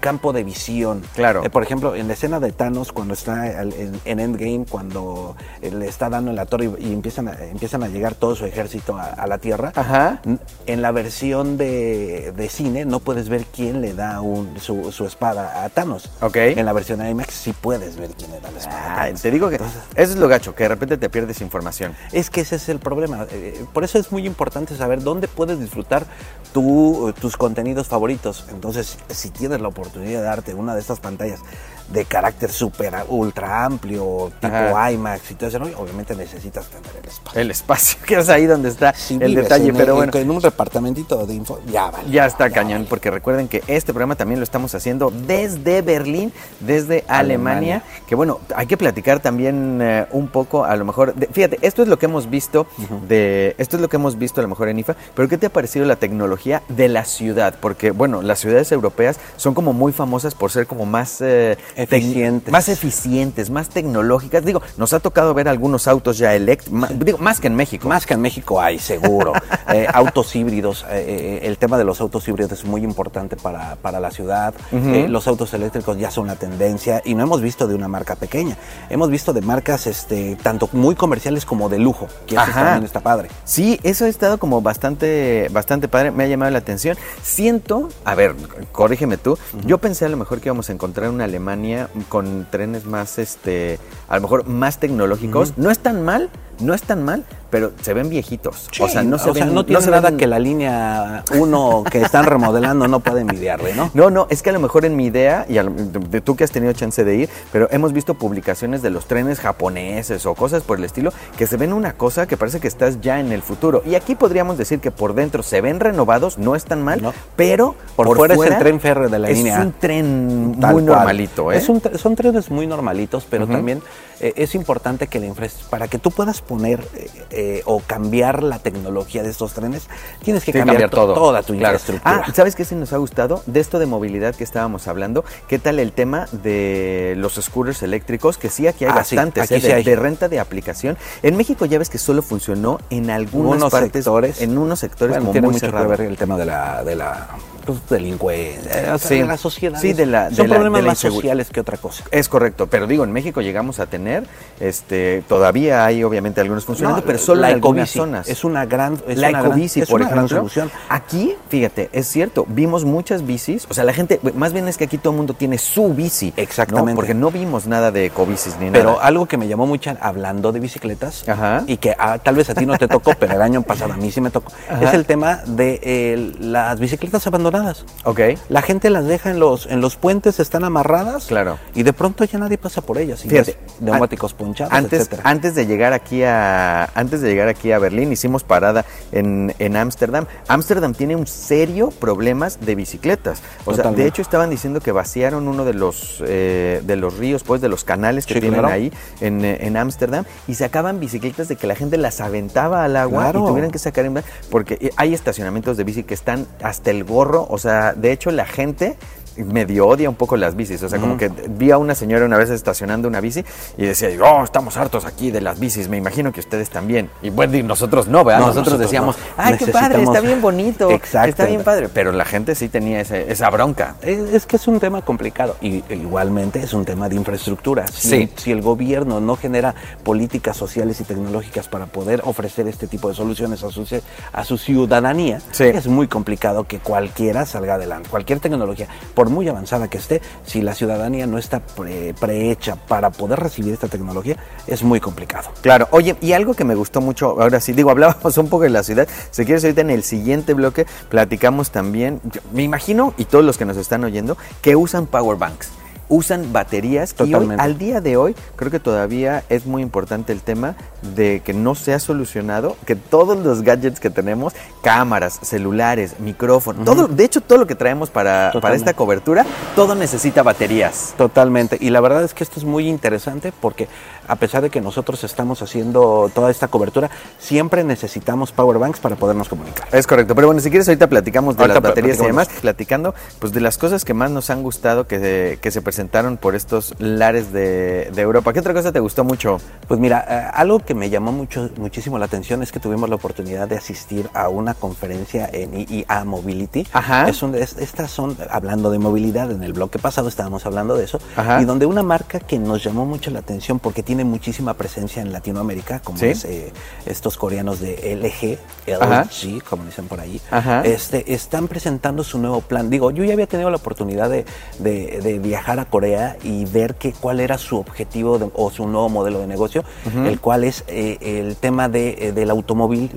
campo 0.01 0.33
de 0.33 0.45
visión. 0.45 1.03
Claro. 1.15 1.26
Eh, 1.45 1.51
por 1.51 1.63
ejemplo, 1.63 1.95
en 1.95 2.07
la 2.09 2.15
escena 2.15 2.41
de 2.41 2.53
Thanos, 2.53 2.93
cuando 2.93 3.15
está 3.15 3.63
en, 3.63 3.99
en 4.05 4.21
Endgame, 4.21 4.65
cuando 4.69 5.37
eh, 5.63 5.71
le 5.71 5.87
está 5.89 6.09
dando 6.09 6.31
en 6.31 6.37
la 6.37 6.47
torre 6.47 6.71
y, 6.79 6.89
y 6.89 6.93
empiezan, 6.93 7.29
a, 7.29 7.33
empiezan 7.45 7.83
a 7.83 7.89
llegar 7.89 8.15
todo 8.15 8.35
su 8.37 8.45
ejército 8.47 8.97
a, 8.97 9.05
a 9.07 9.27
la 9.27 9.39
Tierra, 9.39 9.73
Ajá. 9.75 10.21
en 10.67 10.83
la 10.83 10.91
versión 10.93 11.57
de, 11.57 12.33
de 12.37 12.49
cine 12.49 12.85
no 12.85 13.01
puedes 13.01 13.29
ver 13.29 13.45
quién 13.47 13.81
le 13.81 13.95
da 13.95 14.21
un- 14.21 14.59
su, 14.61 14.93
su 14.93 15.05
espada 15.07 15.65
a 15.65 15.69
Thanos. 15.69 16.11
Ok. 16.21 16.37
En 16.37 16.65
la 16.67 16.73
versión 16.73 17.07
IMAX 17.07 17.35
sí 17.35 17.53
puedes 17.53 17.97
ver 17.97 18.11
quién 18.11 18.31
le 18.33 18.41
da 18.41 18.51
la 18.51 18.59
espada. 18.59 18.77
a 18.79 18.93
Ah, 19.03 19.05
Thanos. 19.07 19.23
te 19.23 19.31
digo 19.31 19.49
que 19.49 19.57
Entonces, 19.57 19.81
eso 19.95 20.13
es 20.13 20.19
lo 20.19 20.29
gacho, 20.29 20.55
que 20.55 20.65
de 20.65 20.69
repente 20.69 20.97
te 20.97 21.11
pierdes 21.11 21.41
información. 21.41 21.95
es 22.13 22.31
que 22.31 22.43
ese 22.43 22.57
es 22.57 22.69
el 22.69 22.79
problema. 22.79 23.27
Eh, 23.31 23.65
Por 23.73 23.85
eso 23.85 23.99
es 23.99 24.13
muy 24.13 24.27
importante 24.27 24.77
saber 24.77 25.03
dónde 25.03 25.29
puedes 25.29 25.59
disfrutar 25.59 26.05
tu, 26.53 27.13
tus 27.21 27.37
contenidos 27.37 27.89
favoritos. 27.89 28.47
Entonces, 28.51 28.99
si 29.09 29.31
tienes 29.31 29.61
la 29.61 29.69
oportunidad 29.69 30.21
de 30.21 30.27
darte 30.27 30.55
una 30.55 30.75
de 30.75 30.81
estas 30.81 31.01
pantallas, 31.01 31.16
pantallas 31.17 31.41
de 31.89 32.05
carácter 32.05 32.51
súper 32.51 32.93
ultra 33.07 33.65
amplio, 33.65 34.33
tipo 34.41 34.53
Ajá. 34.53 34.91
IMAX 34.91 35.31
y 35.31 35.35
todo 35.37 35.49
eso, 35.49 35.59
obviamente 35.79 36.17
necesitas 36.17 36.67
tener 36.67 36.91
el 37.01 37.09
espacio. 37.09 37.41
El 37.41 37.51
espacio, 37.53 37.99
que 38.07 38.17
es 38.17 38.29
ahí 38.29 38.45
donde 38.47 38.71
está 38.71 38.93
el 39.09 39.37
detalle, 39.37 39.69
en, 39.69 39.77
pero 39.77 39.93
en- 39.93 40.11
bueno. 40.11 40.19
en 40.19 40.31
un 40.33 40.41
departamentito 40.41 41.25
de 41.25 41.35
info, 41.35 41.61
ya 41.71 41.89
vale. 41.93 42.11
Ya 42.11 42.27
está 42.27 42.51
cañón, 42.51 42.87
porque 42.91 43.09
recuerden 43.13 43.47
que 43.47 43.63
este 43.69 43.93
programa 43.93 44.17
también 44.17 44.41
lo 44.41 44.43
estamos 44.45 44.75
haciendo 44.75 45.13
desde 45.29 45.81
Berlín, 45.83 46.33
desde 46.59 47.05
Alemania, 47.07 47.77
Alemania. 47.77 47.83
que 48.09 48.17
bueno, 48.17 48.41
hay 48.57 48.67
que 48.67 48.77
platicar 48.77 49.21
también 49.21 49.79
eh, 49.81 50.07
un 50.11 50.27
poco, 50.27 50.65
a 50.65 50.75
lo 50.75 50.85
mejor, 50.85 51.15
de- 51.15 51.29
fíjate, 51.29 51.61
esto 51.63 51.83
es 51.83 51.89
lo 51.89 52.01
que 52.01 52.07
hemos 52.07 52.29
visto 52.29 52.67
de, 53.07 53.55
esto 53.59 53.77
es 53.77 53.81
lo 53.81 53.89
que 53.89 53.95
hemos 53.95 54.19
visto 54.19 54.41
a 54.41 54.43
lo 54.43 54.49
mejor 54.49 54.69
en 54.71 54.81
IFA, 54.81 54.97
pero 55.15 55.29
¿qué 55.29 55.39
te 55.39 55.47
ha 55.47 55.51
parecido 55.51 55.87
la 55.87 55.95
tecnología 55.95 56.65
de 56.69 56.89
la 56.89 57.05
ciudad? 57.05 57.55
Porque 57.61 57.93
bueno, 57.93 58.23
las 58.23 58.41
ciudades 58.41 58.73
europeas 58.73 59.21
son 59.37 59.55
como 59.55 59.73
muy 59.73 59.93
famosas 59.93 60.35
por 60.35 60.51
ser 60.51 60.67
como 60.67 60.85
más 60.85 61.06
eh, 61.21 61.57
tec- 61.77 61.83
Eficientes. 61.83 62.53
más 62.53 62.69
eficientes, 62.69 63.51
más 63.51 63.69
tecnológicas. 63.69 64.45
Digo, 64.45 64.63
nos 64.77 64.93
ha 64.93 65.01
tocado 65.01 65.35
ver 65.35 65.49
algunos 65.49 65.87
autos 65.89 66.19
ya 66.19 66.35
eléctricos, 66.35 66.89
digo, 66.99 67.19
más 67.19 67.41
que 67.41 67.47
en 67.47 67.55
México. 67.55 67.89
Más 67.89 68.07
que 68.07 68.15
en 68.15 68.21
México 68.21 68.61
hay, 68.61 68.79
seguro. 68.79 69.33
Eh, 69.69 69.85
autos 69.93 70.35
híbridos, 70.37 70.85
eh, 70.91 71.41
eh, 71.43 71.47
el 71.49 71.59
tema 71.59 71.77
de 71.77 71.83
los 71.83 72.01
autos 72.01 72.27
híbridos 72.29 72.53
es 72.53 72.65
muy 72.65 72.85
importante 72.85 73.35
para, 73.37 73.75
para 73.75 73.99
la 73.99 74.13
ciudad. 74.13 74.55
Eh, 74.73 75.07
los 75.09 75.27
autos 75.27 75.53
eléctricos 75.55 75.99
ya 75.99 76.11
son 76.13 76.29
la 76.29 76.37
tendencia 76.37 77.03
y 77.05 77.15
no 77.17 77.25
hemos 77.25 77.41
visto 77.41 77.67
de 77.67 77.75
una 77.75 77.89
marca 77.89 78.15
pequeña. 78.15 78.57
Hemos 78.91 79.11
visto 79.11 79.33
de 79.33 79.41
marcas 79.41 79.89
este, 79.89 80.37
tanto 80.41 80.69
muy 80.73 80.95
comerciales 80.95 81.45
como 81.45 81.69
de 81.69 81.81
lujo, 81.81 82.07
que 82.29 82.37
eso 82.37 82.45
también 82.55 82.85
está 82.85 83.01
padre. 83.01 83.29
Sí, 83.45 83.81
eso 83.83 84.05
ha 84.05 84.09
estado 84.09 84.39
como 84.39 84.63
bastante, 84.63 85.49
bastante 85.51 85.89
padre, 85.89 86.13
me 86.13 86.23
ha 86.25 86.29
llamado 86.29 86.53
la 86.53 86.59
atención. 86.59 86.97
Siento, 87.23 87.89
a 88.05 88.15
ver, 88.15 88.35
corrígeme 88.71 89.17
tú, 89.19 89.37
yo 89.65 89.79
pensé 89.79 90.05
a 90.05 90.09
lo 90.09 90.17
mejor 90.17 90.41
que 90.41 90.49
íbamos 90.49 90.71
a 90.71 90.73
encontrar 90.73 90.96
una 91.05 91.25
Alemania 91.25 91.89
con 92.09 92.47
trenes 92.51 92.87
más, 92.87 93.19
este, 93.19 93.79
a 94.09 94.17
lo 94.17 94.23
mejor 94.23 94.47
más 94.47 94.79
tecnológicos. 94.79 95.57
No 95.57 95.71
es 95.71 95.79
tan 95.79 96.05
mal, 96.05 96.31
no 96.61 96.75
es 96.75 96.83
tan 96.83 97.03
mal, 97.05 97.25
pero 97.51 97.73
se 97.81 97.95
ven 97.95 98.09
viejitos. 98.09 98.69
o 98.81 98.89
sea, 98.89 99.03
no 99.03 99.19
se 99.19 99.31
ven, 99.33 99.55
no 99.55 99.65
tiene 99.65 99.87
nada 99.87 100.11
ven- 100.11 100.17
que 100.19 100.27
la 100.27 100.39
línea 100.39 101.23
1 101.39 101.85
que 101.91 102.01
están 102.01 102.25
remodelando 102.27 102.89
no 102.89 103.01
puede 103.01 103.21
envidiarle, 103.21 103.75
¿no? 103.75 103.91
No, 103.95 104.11
no, 104.11 104.27
es 104.31 104.43
que 104.43 104.51
a 104.51 104.53
lo 104.53 104.61
mejor 104.61 104.85
en 104.85 104.97
mi 104.97 105.07
idea, 105.07 105.47
y 105.49 105.59
a 105.59 105.63
lo- 105.63 105.73
de, 105.73 106.21
tú 106.21 106.37
que 106.37 106.45
has 106.45 106.51
tenido 106.51 106.73
chance 106.73 107.05
de 107.05 107.15
ir, 107.17 107.29
pero 107.53 107.69
hemos 107.71 107.93
visto 107.93 108.15
publicaciones 108.15 108.83
de 108.83 108.91
los 108.91 109.07
trenes 109.07 109.41
japoneses 109.41 110.27
o 110.27 110.35
cosas 110.35 110.63
por 110.63 110.79
el 110.79 110.85
estilo, 110.85 111.13
que 111.39 111.47
se 111.47 111.57
ven 111.57 111.73
una 111.73 111.93
cosa 111.95 112.27
que 112.27 112.37
parece 112.37 112.61
que 112.61 112.69
estás 112.69 113.01
ya 113.01 113.21
en 113.21 113.33
el 113.33 113.43
futuro. 113.43 113.83
Y 113.87 113.95
aquí 113.95 114.15
podríamos 114.15 114.59
decir 114.59 114.81
que 114.81 114.91
por 114.91 115.15
dentro 115.15 115.43
se 115.43 115.61
ven 115.61 115.81
renovados, 115.81 116.39
no 116.39 116.57
es 116.57 116.65
tan 116.65 116.83
mal, 116.83 117.01
No. 117.03 117.13
pero 117.37 117.75
Por, 117.97 118.15
fuera, 118.17 118.35
es 118.35 118.41
el 118.43 118.59
tren 118.59 118.81
férreo 118.81 119.09
de 119.09 119.19
la 119.19 119.31
es 119.31 119.39
línea 119.39 119.59
A. 119.61 119.63
un 119.63 119.73
tren 119.73 120.57
Tal 120.61 120.73
muy 120.75 120.83
cual. 120.85 120.97
normalito, 120.99 121.53
¿eh? 121.53 121.57
Es 121.59 121.69
un 121.69 121.81
son 121.97 122.17
trenes 122.17 122.51
muy 122.51 122.67
normalitos, 122.67 123.27
pero 123.29 123.45
Ujú. 123.45 123.53
también 123.53 123.83
eh, 124.21 124.33
es 124.37 124.55
importante 124.55 125.07
que 125.09 125.21
la 125.21 125.27
infraestructura, 125.27 125.71
para 125.71 125.89
que 125.89 125.99
tú 125.99 126.11
puedas 126.11 126.41
poner 126.47 126.81
eh, 126.95 127.11
eh, 127.31 127.63
o 127.67 127.81
cambiar 127.81 128.43
la 128.43 128.59
tecnología 128.59 129.23
de 129.23 129.31
estos 129.31 129.53
trenes, 129.53 129.89
tienes 130.23 130.45
que 130.45 130.53
cambiar, 130.53 130.89
todo. 130.91 131.15
toda 131.15 131.43
tu 131.43 131.55
Claro. 131.57 131.75
infraestructura. 131.77 132.25
Ah, 132.27 132.33
¿sabes 132.35 132.55
qué 132.57 132.65
sí 132.65 132.75
nos 132.75 132.93
ha 132.93 132.97
gustado? 132.99 133.43
De 133.47 133.61
esto 133.61 133.79
de 133.79 133.87
movilidad 133.87 134.35
que 134.35 134.45
estábamos 134.45 134.89
hablando, 134.89 135.25
¿qué 135.49 135.59
tal 135.59 135.79
el 135.79 135.93
tema 135.93 136.27
de 136.33 137.15
los 137.17 137.35
scooters 137.35 137.83
eléctricos? 137.83 138.39
Que 138.39 138.49
sí, 138.51 138.67
aquí 138.67 138.85
hay 138.85 138.91
Ah, 138.95 139.05
sí, 139.05 139.17
bastantes, 139.17 139.45
aquí 139.45 139.55
¿eh? 139.55 139.61
sí 139.61 139.67
de, 139.67 139.75
hay. 139.75 139.85
de 139.85 139.97
renta 139.97 140.29
de 140.29 140.41
aplicación. 140.41 140.97
En 141.23 141.37
México 141.37 141.67
ya 141.67 141.79
ves 141.79 141.91
que 141.91 141.99
solo 141.99 142.23
funcionó 142.23 142.79
en 142.91 143.11
algunas 143.11 143.57
Unos 143.57 143.71
partes, 143.73 143.93
sectores. 144.05 144.41
en 144.41 144.57
unos 144.59 144.79
sectores 144.79 145.11
Bueno, 145.17 145.23
como 145.25 145.33
tiene 145.33 145.47
muy 145.47 145.55
mucho 145.55 145.67
cerrados. 145.67 145.91
que 145.93 145.97
ver 146.03 146.11
el 146.11 146.17
tema 146.17 146.37
de 146.39 146.45
la, 146.47 146.85
de 146.85 146.95
la 146.97 147.29
pues, 147.65 147.79
delincuencia, 147.91 148.95
o 148.95 148.99
sea, 148.99 149.09
Sí. 149.09 149.19
de 149.19 149.25
la 149.27 149.37
sociedad. 149.37 149.81
Sí, 149.81 149.93
de 149.93 150.07
la- 150.07 150.31
Son 150.31 150.47
de 150.47 150.55
problemas 150.55 150.83
la 150.83 150.89
más 150.91 150.99
sociales 150.99 151.49
que 151.51 151.61
otra 151.61 151.77
cosa. 151.77 152.05
Es 152.13 152.29
correcto, 152.29 152.69
pero 152.69 152.87
digo, 152.87 153.03
en 153.05 153.13
México 153.13 153.41
llegamos 153.41 153.81
a 153.81 153.87
tener, 153.87 154.25
este, 154.61 155.23
todavía 155.29 155.85
hay 155.85 156.05
obviamente 156.05 156.36
algunos 156.41 156.65
funcionando, 156.65 157.01
No, 157.01 157.07
pero 157.07 157.19
solo 157.19 157.41
la 157.43 157.49
en 157.51 157.55
algunas 157.55 157.91
zonas. 157.91 158.29
Es 158.29 158.45
una 158.45 158.65
gran, 158.67 158.95
es 159.07 159.19
la 159.19 159.29
una 159.31 159.43
gran- 159.43 159.61
es 159.61 159.89
por 159.89 160.01
una 160.01 160.09
gran 160.09 160.25
ejemplo. 160.25 160.39
solución. 160.39 160.71
Aquí, 160.89 161.35
fíjate, 161.49 161.89
es 161.93 162.07
cierto, 162.09 162.47
vimos 162.49 162.85
muchas 162.85 163.27
bicis, 163.27 163.67
o 163.69 163.75
sea, 163.75 163.85
la 163.85 163.93
gente, 163.93 164.21
más 164.35 164.53
bien 164.53 164.69
es 164.69 164.77
que 164.77 164.85
aquí 164.85 164.99
todo 164.99 165.13
el 165.13 165.17
mundo 165.19 165.35
tiene 165.35 165.59
su 165.59 165.93
bici. 165.95 166.33
¿no? 166.37 166.43
Exactamente. 166.43 166.95
Porque 166.97 167.15
no 167.15 167.31
vimos 167.31 167.67
nada 167.67 167.91
de 167.91 168.07
ecobicis 168.07 168.57
ni 168.59 168.71
Pero 168.71 168.93
nada. 168.93 169.05
algo 169.05 169.27
que 169.27 169.37
me 169.37 169.49
llamó 169.49 169.67
mucho 169.67 169.93
hablando 170.01 170.53
de 170.53 170.61
bicicletas 170.61 171.29
Ajá. 171.29 171.65
y 171.67 171.77
que 171.79 171.95
ah, 171.99 172.19
tal 172.19 172.35
vez 172.37 172.51
a 172.51 172.55
ti 172.55 172.67
no 172.67 172.77
te 172.79 172.89
tocó, 172.89 173.13
pero 173.19 173.35
el 173.35 173.43
año 173.43 173.63
pasado 173.63 173.93
a 173.93 173.97
mí 173.97 174.11
sí 174.11 174.21
me 174.21 174.31
tocó, 174.31 174.53
Ajá. 174.69 174.83
es 174.85 174.95
el 174.95 175.05
tema 175.07 175.41
de 175.47 175.81
eh, 175.83 176.33
las 176.41 176.79
bicicletas 176.81 177.27
abandonadas. 177.27 177.85
Ok. 178.05 178.21
La 178.49 178.63
gente 178.63 178.91
las 178.91 179.07
deja 179.07 179.31
en 179.31 179.39
los 179.41 179.67
en 179.67 179.81
los 179.81 179.97
puentes, 179.97 180.41
están 180.41 180.65
amarradas. 180.65 181.27
Claro. 181.27 181.59
Y 181.75 181.83
de 181.83 181.93
pronto 181.93 182.25
ya 182.25 182.39
nadie 182.39 182.59
pasa 182.59 182.81
por 182.81 182.99
ellas. 182.99 183.25
Y 183.25 183.29
Fíjate, 183.29 183.57
neumáticos 183.81 184.33
ponchados, 184.35 184.73
antes, 184.73 185.01
etcétera. 185.01 185.23
antes 185.25 185.55
de 185.55 185.67
llegar 185.67 185.93
aquí 185.93 186.23
a 186.23 186.26
antes 186.27 187.21
de 187.21 187.29
llegar 187.29 187.49
aquí 187.49 187.73
a 187.73 187.79
Berlín 187.79 188.13
hicimos 188.13 188.45
parada 188.45 188.85
en 189.13 189.55
en 189.59 189.77
Ámsterdam. 189.77 190.27
Ámsterdam 190.49 190.95
tiene 190.95 191.17
un 191.17 191.27
serio 191.27 191.91
problemas 191.91 192.61
de 192.61 192.75
bicicletas. 192.75 193.43
O 193.65 193.75
sea, 193.75 193.91
de 193.91 194.07
hecho 194.07 194.23
estaban 194.23 194.51
diciendo 194.51 194.81
que 194.81 194.93
vaciaron 194.93 195.49
uno 195.49 195.65
de 195.65 195.75
los 195.75 196.23
eh, 196.27 196.83
de 196.85 196.97
los 196.97 197.17
ríos, 197.19 197.43
pues 197.43 197.61
de 197.61 197.69
los 197.69 197.85
canales 197.85 198.27
que 198.27 198.35
Sí, 198.35 198.41
tienen 198.41 198.61
claro. 198.61 198.75
ahí 198.75 198.93
en 199.21 199.45
eh, 199.45 199.59
en 199.61 199.77
Ámsterdam 199.77 200.25
y 200.47 200.55
sacaban 200.55 201.01
bicicletas 201.01 201.49
de 201.49 201.57
que 201.57 201.67
la 201.67 201.75
gente 201.75 201.97
las 201.97 202.21
aventaba 202.21 202.85
al 202.85 202.97
agua 202.97 203.25
Claro. 203.25 203.45
y 203.45 203.47
tuvieran 203.49 203.71
que 203.71 203.79
sacar 203.79 204.05
en 204.05 204.23
porque 204.51 204.79
eh, 204.81 204.91
hay 204.97 205.15
estacionamientos 205.15 205.77
de 205.77 205.85
bici 205.85 206.03
que 206.03 206.15
están 206.15 206.47
hasta 206.63 206.91
el 206.91 207.05
gorro, 207.05 207.47
o 207.49 207.59
sea, 207.59 207.93
de 207.95 208.13
hecho 208.13 208.31
la 208.31 208.47
gente 208.47 208.97
medio 209.37 209.87
odia 209.87 210.09
un 210.09 210.15
poco 210.17 210.37
las 210.37 210.57
bicis, 210.57 210.83
o 210.83 210.89
sea, 210.89 210.99
como 210.99 211.17
que 211.17 211.29
vi 211.49 211.71
a 211.71 211.79
una 211.79 211.95
señora 211.95 212.25
una 212.25 212.37
vez 212.39 212.51
estacionando 212.51 213.09
una 213.09 213.21
bici 213.21 213.45
y 213.77 213.87
decía, 213.87 214.09
oh, 214.23 214.45
estamos 214.45 214.77
hartos 214.77 215.05
aquí 215.05 215.31
de 215.31 215.41
las 215.41 215.59
bicis, 215.59 215.89
me 215.89 215.97
imagino 215.97 216.33
que 216.33 216.41
ustedes 216.41 216.71
también. 216.71 217.11
Y 217.23 217.31
bueno, 217.31 217.57
nosotros 217.63 218.09
no, 218.09 218.25
¿verdad? 218.25 218.41
No, 218.41 218.47
nosotros, 218.47 218.67
nosotros 218.75 218.81
decíamos, 218.91 219.17
no. 219.17 219.23
ay, 219.37 219.57
qué 219.59 219.67
padre, 219.69 220.03
está 220.03 220.21
bien 220.21 220.41
bonito, 220.43 220.91
Exacto. 220.91 221.29
está 221.31 221.45
bien 221.47 221.63
padre, 221.63 221.89
pero 221.93 222.13
la 222.13 222.25
gente 222.25 222.55
sí 222.55 222.69
tenía 222.69 223.01
ese- 223.01 223.31
esa 223.31 223.49
bronca. 223.51 223.97
Es, 224.03 224.19
es 224.33 224.47
que 224.47 224.57
es 224.57 224.67
un 224.69 224.81
tema 224.81 225.03
complicado 225.03 225.57
y 225.61 225.83
e 225.89 225.95
igualmente 225.97 226.61
es 226.61 226.73
un 226.73 226.85
tema 226.85 227.09
de 227.09 227.17
infraestructura. 227.17 227.87
Si, 227.89 228.09
Sí. 228.09 228.33
si 228.37 228.53
el 228.53 228.63
gobierno 228.63 229.21
no 229.21 229.37
genera 229.37 229.75
políticas 230.05 230.57
sociales 230.57 231.01
y 231.01 231.05
tecnológicas 231.05 231.69
para 231.69 231.87
poder 231.87 232.23
ofrecer 232.25 232.69
este 232.69 232.87
tipo 232.87 233.09
de 233.09 233.15
soluciones 233.15 233.63
a 233.65 233.71
su, 233.71 233.85
ci- 233.85 234.03
a 234.33 234.45
su 234.45 234.59
ciudadanía, 234.59 235.41
Sí. 235.53 235.65
es 235.65 235.87
muy 235.87 236.09
complicado 236.09 236.65
que 236.65 236.79
cualquiera 236.79 237.47
salga 237.47 237.75
adelante. 237.75 238.09
Cualquier 238.09 238.41
tecnología, 238.41 238.89
por 239.15 239.26
muy 239.31 239.49
avanzada 239.49 239.89
que 239.89 239.99
esté, 239.99 240.21
si 240.45 240.63
la 240.63 240.75
ciudadanía 240.75 241.27
no 241.27 241.39
está 241.39 241.61
pre- 241.61 242.15
prehecha 242.15 242.77
para 242.77 243.11
poder 243.11 243.41
recibir 243.41 243.73
esta 243.73 243.89
tecnología, 243.89 244.37
es 244.67 244.83
muy 244.83 245.01
complicado. 245.01 245.51
Claro, 245.63 245.89
oye, 245.91 246.17
y 246.21 246.33
algo 246.33 246.55
que 246.55 246.65
me 246.65 246.75
gustó 246.75 247.01
mucho, 247.01 247.41
ahora 247.41 247.61
sí, 247.61 247.73
digo, 247.73 247.91
hablábamos 247.97 248.37
un 248.39 248.49
poco 248.49 248.65
de 248.65 248.71
la 248.71 248.83
ciudad, 248.83 249.09
si 249.31 249.45
quieres 249.45 249.65
ahorita 249.65 249.81
en 249.83 249.91
el 249.91 250.03
siguiente 250.03 250.55
bloque 250.55 250.87
platicamos 251.09 251.71
también, 251.71 252.21
me 252.53 252.63
imagino, 252.63 253.15
y 253.17 253.25
todos 253.25 253.45
los 253.45 253.59
que 253.59 253.65
nos 253.65 253.77
están 253.77 254.05
oyendo, 254.05 254.37
que 254.63 254.77
usan 254.77 255.07
power 255.07 255.37
banks. 255.39 255.71
Usan 256.09 256.53
baterías 256.53 257.15
y 257.19 257.23
hoy, 257.23 257.31
Totalmente. 257.33 257.63
al 257.63 257.79
día 257.79 258.01
de 258.01 258.17
hoy 258.17 258.35
creo 258.57 258.71
que 258.71 258.81
todavía 258.81 259.45
es 259.49 259.67
muy 259.67 259.83
importante 259.83 260.33
el 260.33 260.41
tema 260.41 260.77
de 261.15 261.41
que 261.45 261.53
no 261.53 261.75
se 261.75 261.95
ha 261.95 261.99
solucionado, 261.99 262.77
que 262.87 262.97
todos 262.97 263.39
los 263.39 263.63
gadgets 263.63 264.01
que 264.01 264.11
tenemos, 264.11 264.55
cámaras, 264.83 265.39
celulares, 265.43 266.19
micrófonos, 266.21 266.85
todo, 266.85 267.09
de 267.09 267.25
hecho 267.25 267.41
todo 267.41 267.59
lo 267.59 267.67
que 267.67 267.75
traemos 267.75 268.11
para, 268.11 268.53
para 268.61 268.75
esta 268.75 268.95
cobertura, 268.95 269.45
todo 269.75 269.95
necesita 269.95 270.43
baterías. 270.43 271.15
Totalmente. 271.17 271.77
Y 271.81 271.91
la 271.91 272.01
verdad 272.01 272.23
es 272.25 272.35
que 272.35 272.45
esto 272.45 272.59
es 272.59 272.65
muy 272.65 272.89
interesante 272.89 273.53
porque 273.61 273.89
a 274.29 274.37
pesar 274.37 274.63
de 274.63 274.71
que 274.71 274.81
nosotros 274.81 275.23
estamos 275.25 275.63
haciendo 275.63 276.31
toda 276.35 276.51
esta 276.51 276.69
cobertura, 276.69 277.11
siempre 277.39 277.85
necesitamos 277.85 278.53
power 278.53 278.79
banks 278.79 279.01
para 279.01 279.17
podernos 279.17 279.49
comunicar. 279.49 279.89
Es 279.93 280.07
correcto, 280.07 280.35
pero 280.35 280.49
bueno, 280.49 280.61
si 280.61 280.71
quieres 280.71 280.89
ahorita 280.89 281.09
platicamos 281.09 281.57
de 281.57 281.63
Ahorita 281.63 281.81
las 281.81 281.91
baterías 281.91 282.21
y 282.21 282.27
demás, 282.27 282.49
platicando 282.61 283.15
pues 283.39 283.53
de 283.53 283.61
las 283.61 283.79
cosas 283.79 284.05
que 284.05 284.15
más 284.15 284.31
nos 284.31 284.51
han 284.51 284.63
gustado 284.63 285.07
que, 285.07 285.59
que 285.61 285.71
se 285.71 285.83
presentaron 286.01 286.37
por 286.37 286.55
estos 286.55 286.95
lares 286.99 287.55
de, 287.55 288.11
de 288.15 288.21
Europa. 288.21 288.53
¿Qué 288.53 288.61
otra 288.61 288.75
cosa 288.75 288.93
te 288.93 289.01
gustó 289.01 289.25
mucho? 289.25 289.59
Pues 289.89 289.99
mira, 289.99 290.27
eh, 290.29 290.51
algo 290.53 290.79
que 290.81 290.95
me 290.95 291.09
llamó 291.09 291.33
mucho, 291.33 291.71
muchísimo 291.79 292.19
la 292.19 292.27
atención 292.27 292.63
es 292.63 292.71
que 292.71 292.79
tuvimos 292.79 293.09
la 293.09 293.15
oportunidad 293.15 293.67
de 293.67 293.79
asistir 293.79 294.29
a 294.35 294.51
una 294.51 294.75
conferencia 294.75 295.49
en 295.51 295.73
IIA 295.75 296.25
Mobility. 296.27 296.87
Ajá. 296.93 297.27
Es 297.31 297.43
un- 297.43 297.55
es- 297.55 297.79
estas 297.79 298.11
son, 298.11 298.37
hablando 298.51 298.91
de 298.91 298.99
movilidad, 298.99 299.51
en 299.51 299.63
el 299.63 299.73
bloque 299.73 299.99
pasado 299.99 300.29
estábamos 300.29 300.67
hablando 300.67 300.97
de 300.99 301.05
eso, 301.05 301.19
Ajá. 301.35 301.63
y 301.63 301.65
donde 301.65 301.87
una 301.87 302.03
marca 302.03 302.41
que 302.41 302.59
nos 302.59 302.85
llamó 302.85 303.07
mucho 303.07 303.31
la 303.31 303.39
atención 303.39 303.79
porque 303.79 304.03
tiene 304.03 304.23
muchísima 304.25 304.75
presencia 304.75 305.23
en 305.23 305.33
Latinoamérica, 305.33 306.01
como 306.01 306.19
Sí. 306.19 306.27
es 306.27 306.45
eh, 306.45 306.75
estos 307.07 307.39
coreanos 307.39 307.81
de 307.81 308.13
LG, 308.13 308.59
Ajá. 309.01 309.23
LG, 309.23 309.63
como 309.65 309.85
dicen 309.87 310.09
por 310.09 310.21
ahí, 310.21 310.43
Ajá. 310.51 310.83
este, 310.83 311.33
están 311.33 311.69
presentando 311.69 312.23
su 312.23 312.37
nuevo 312.39 312.61
plan. 312.61 312.91
Digo, 312.91 313.11
yo 313.13 313.25
ya 313.25 313.33
había 313.33 313.47
tenido 313.47 313.71
la 313.71 313.77
oportunidad 313.79 314.29
de, 314.29 314.45
de- 314.79 315.21
de 315.23 315.39
viajar 315.39 315.81
a 315.81 315.86
Corea 315.87 316.37
y 316.43 316.65
ver 316.67 316.95
que, 316.95 317.13
cuál 317.13 317.41
era 317.41 317.59
su 317.59 317.79
objetivo 317.79 318.39
de- 318.39 318.51
o 318.55 318.71
su 318.71 318.87
nuevo 318.87 319.09
modelo 319.09 319.41
de 319.41 319.47
negocio, 319.47 319.83
el 320.27 320.41
cual 320.41 320.65
es 320.65 320.85
eh, 320.89 321.19
el 321.21 321.57
tema 321.57 321.89
de, 321.89 322.29
eh, 322.29 322.33
del 322.33 322.51
automóvil. 322.51 323.11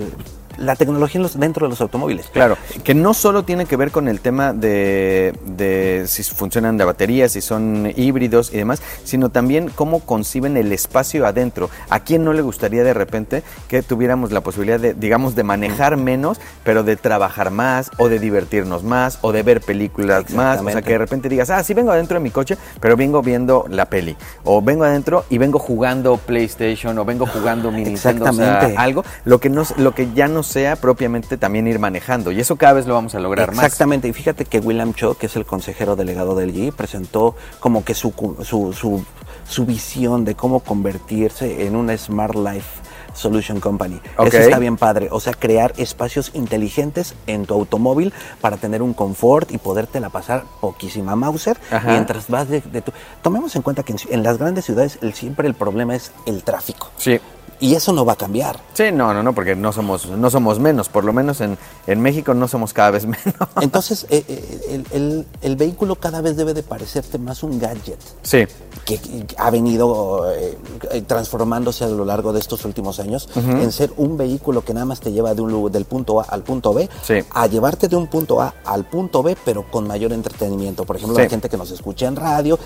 La 0.59 0.75
tecnología 0.75 1.21
dentro 1.35 1.65
de 1.65 1.69
los 1.69 1.81
automóviles. 1.81 2.27
Claro, 2.31 2.57
que 2.83 2.93
no 2.93 3.13
solo 3.13 3.43
tiene 3.43 3.65
que 3.65 3.75
ver 3.75 3.91
con 3.91 4.07
el 4.07 4.21
tema 4.21 4.53
de, 4.53 5.33
de 5.45 6.05
si 6.07 6.23
funcionan 6.23 6.77
de 6.77 6.85
batería, 6.85 7.29
si 7.29 7.41
son 7.41 7.91
híbridos 7.95 8.53
y 8.53 8.57
demás, 8.57 8.81
sino 9.03 9.29
también 9.29 9.69
cómo 9.73 10.01
conciben 10.01 10.57
el 10.57 10.71
espacio 10.71 11.25
adentro. 11.25 11.69
¿A 11.89 12.01
quién 12.01 12.23
no 12.23 12.33
le 12.33 12.41
gustaría 12.41 12.83
de 12.83 12.93
repente 12.93 13.43
que 13.67 13.81
tuviéramos 13.81 14.31
la 14.31 14.41
posibilidad 14.41 14.79
de, 14.79 14.93
digamos, 14.93 15.35
de 15.35 15.43
manejar 15.43 15.97
menos, 15.97 16.39
pero 16.63 16.83
de 16.83 16.95
trabajar 16.95 17.51
más 17.51 17.91
o 17.97 18.09
de 18.09 18.19
divertirnos 18.19 18.83
más 18.83 19.19
o 19.21 19.31
de 19.31 19.43
ver 19.43 19.61
películas 19.61 20.31
más? 20.31 20.61
O 20.61 20.69
sea, 20.69 20.81
que 20.81 20.91
de 20.91 20.97
repente 20.97 21.29
digas, 21.29 21.49
ah, 21.49 21.63
sí 21.63 21.73
vengo 21.73 21.91
adentro 21.91 22.19
de 22.19 22.23
mi 22.23 22.31
coche, 22.31 22.57
pero 22.79 22.95
vengo 22.95 23.21
viendo 23.21 23.65
la 23.69 23.85
peli. 23.85 24.15
O 24.43 24.61
vengo 24.61 24.83
adentro 24.83 25.25
y 25.29 25.37
vengo 25.37 25.59
jugando 25.59 26.17
PlayStation 26.17 26.97
o 26.97 27.05
vengo 27.05 27.25
jugando 27.25 27.71
mi 27.71 27.83
Nintendo, 27.83 28.25
o 28.29 28.33
sea, 28.33 28.73
algo, 28.77 29.03
lo 29.25 29.39
que, 29.39 29.49
no, 29.49 29.63
lo 29.77 29.93
que 29.93 30.11
ya 30.13 30.27
no 30.27 30.43
sea 30.49 30.75
propiamente 30.75 31.37
también 31.37 31.67
ir 31.67 31.79
manejando. 31.79 32.31
Y 32.31 32.39
eso 32.39 32.55
cada 32.55 32.73
vez 32.73 32.85
lo 32.85 32.93
vamos 32.93 33.15
a 33.15 33.19
lograr 33.19 33.53
más. 33.53 33.65
Exactamente. 33.65 34.07
Y 34.07 34.13
fíjate 34.13 34.45
que 34.45 34.59
William 34.59 34.93
Cho, 34.93 35.17
que 35.17 35.27
es 35.27 35.35
el 35.35 35.45
consejero 35.45 35.95
delegado 35.95 36.35
del 36.35 36.51
GE, 36.51 36.71
presentó 36.71 37.35
como 37.59 37.85
que 37.85 37.93
su, 37.93 38.13
su, 38.43 38.73
su, 38.73 39.05
su 39.47 39.65
visión 39.65 40.25
de 40.25 40.35
cómo 40.35 40.59
convertirse 40.59 41.65
en 41.65 41.75
una 41.75 41.97
Smart 41.97 42.35
Life 42.35 42.89
Solution 43.13 43.59
Company. 43.59 43.99
Eso 44.17 44.37
está 44.37 44.59
bien 44.59 44.77
padre. 44.77 45.09
O 45.11 45.19
sea, 45.19 45.33
crear 45.33 45.73
espacios 45.77 46.31
inteligentes 46.33 47.15
en 47.27 47.45
tu 47.45 47.53
automóvil 47.53 48.13
para 48.41 48.57
tener 48.57 48.81
un 48.81 48.93
confort 48.93 49.51
y 49.51 49.57
podértela 49.57 50.09
pasar 50.09 50.43
poquísima 50.61 51.15
Mauser 51.15 51.57
mientras 51.85 52.27
vas 52.27 52.49
de, 52.49 52.61
tu... 52.61 52.91
Tomemos 53.21 53.55
en 53.55 53.61
cuenta 53.61 53.83
que 53.83 53.95
en, 54.09 54.23
las 54.23 54.37
grandes 54.37 54.65
ciudades 54.65 54.99
siempre 55.13 55.47
el 55.47 55.53
problema 55.53 55.95
es 55.95 56.11
el 56.25 56.43
tráfico. 56.43 56.89
Sí. 56.97 57.19
Y 57.59 57.75
eso 57.75 57.93
no 57.93 58.05
va 58.05 58.13
a 58.13 58.15
cambiar. 58.15 58.59
Sí, 58.73 58.91
no, 58.91 59.13
no, 59.13 59.23
no, 59.23 59.33
porque 59.33 59.55
no 59.55 59.71
somos, 59.73 60.07
no 60.07 60.29
somos 60.29 60.59
menos, 60.59 60.89
por 60.89 61.03
lo 61.03 61.13
menos 61.13 61.41
en, 61.41 61.57
en 61.87 62.01
México 62.01 62.33
no 62.33 62.47
somos 62.47 62.73
cada 62.73 62.91
vez 62.91 63.05
menos. 63.05 63.35
Entonces, 63.61 64.05
eh, 64.09 64.23
eh, 64.27 64.83
el, 64.91 65.25
el, 65.41 65.55
vehículo 65.55 65.95
cada 65.95 66.21
vez 66.21 66.37
debe 66.37 66.53
de 66.53 66.63
parecerte 66.63 67.17
más 67.17 67.43
un 67.43 67.59
gadget. 67.59 67.99
Sí. 68.21 68.45
Que, 68.85 68.99
ha 69.37 69.49
venido 69.51 70.31
eh, 70.31 70.57
transformándose 71.05 71.83
a 71.83 71.87
lo 71.87 72.05
largo 72.05 72.33
de 72.33 72.39
estos 72.39 72.65
últimos 72.65 72.99
años 72.99 73.29
en 73.35 73.71
ser 73.71 73.91
un 73.97 74.17
vehículo 74.17 74.63
que 74.63 74.73
nada 74.73 74.85
más 74.85 74.99
te 74.99 75.11
lleva 75.11 75.33
de 75.33 75.41
un, 75.41 75.71
del 75.71 75.85
punto 75.85 76.19
A 76.19 76.23
al 76.23 76.43
punto 76.43 76.73
B, 76.73 76.89
a 77.31 77.47
llevarte 77.47 77.87
de 77.87 77.95
un 77.95 78.07
punto 78.07 78.41
A 78.41 78.53
al 78.65 78.85
punto 78.85 79.21
B, 79.21 79.37
pero 79.45 79.69
con 79.69 79.87
mayor 79.87 80.13
entretenimiento. 80.13 80.85
Por 80.85 80.95
ejemplo, 80.95 81.19
la 81.19 81.29
gente 81.29 81.49
que 81.49 81.57
nos 81.57 81.71
escucha 81.71 82.07
en 82.07 82.15
radio 82.15 82.57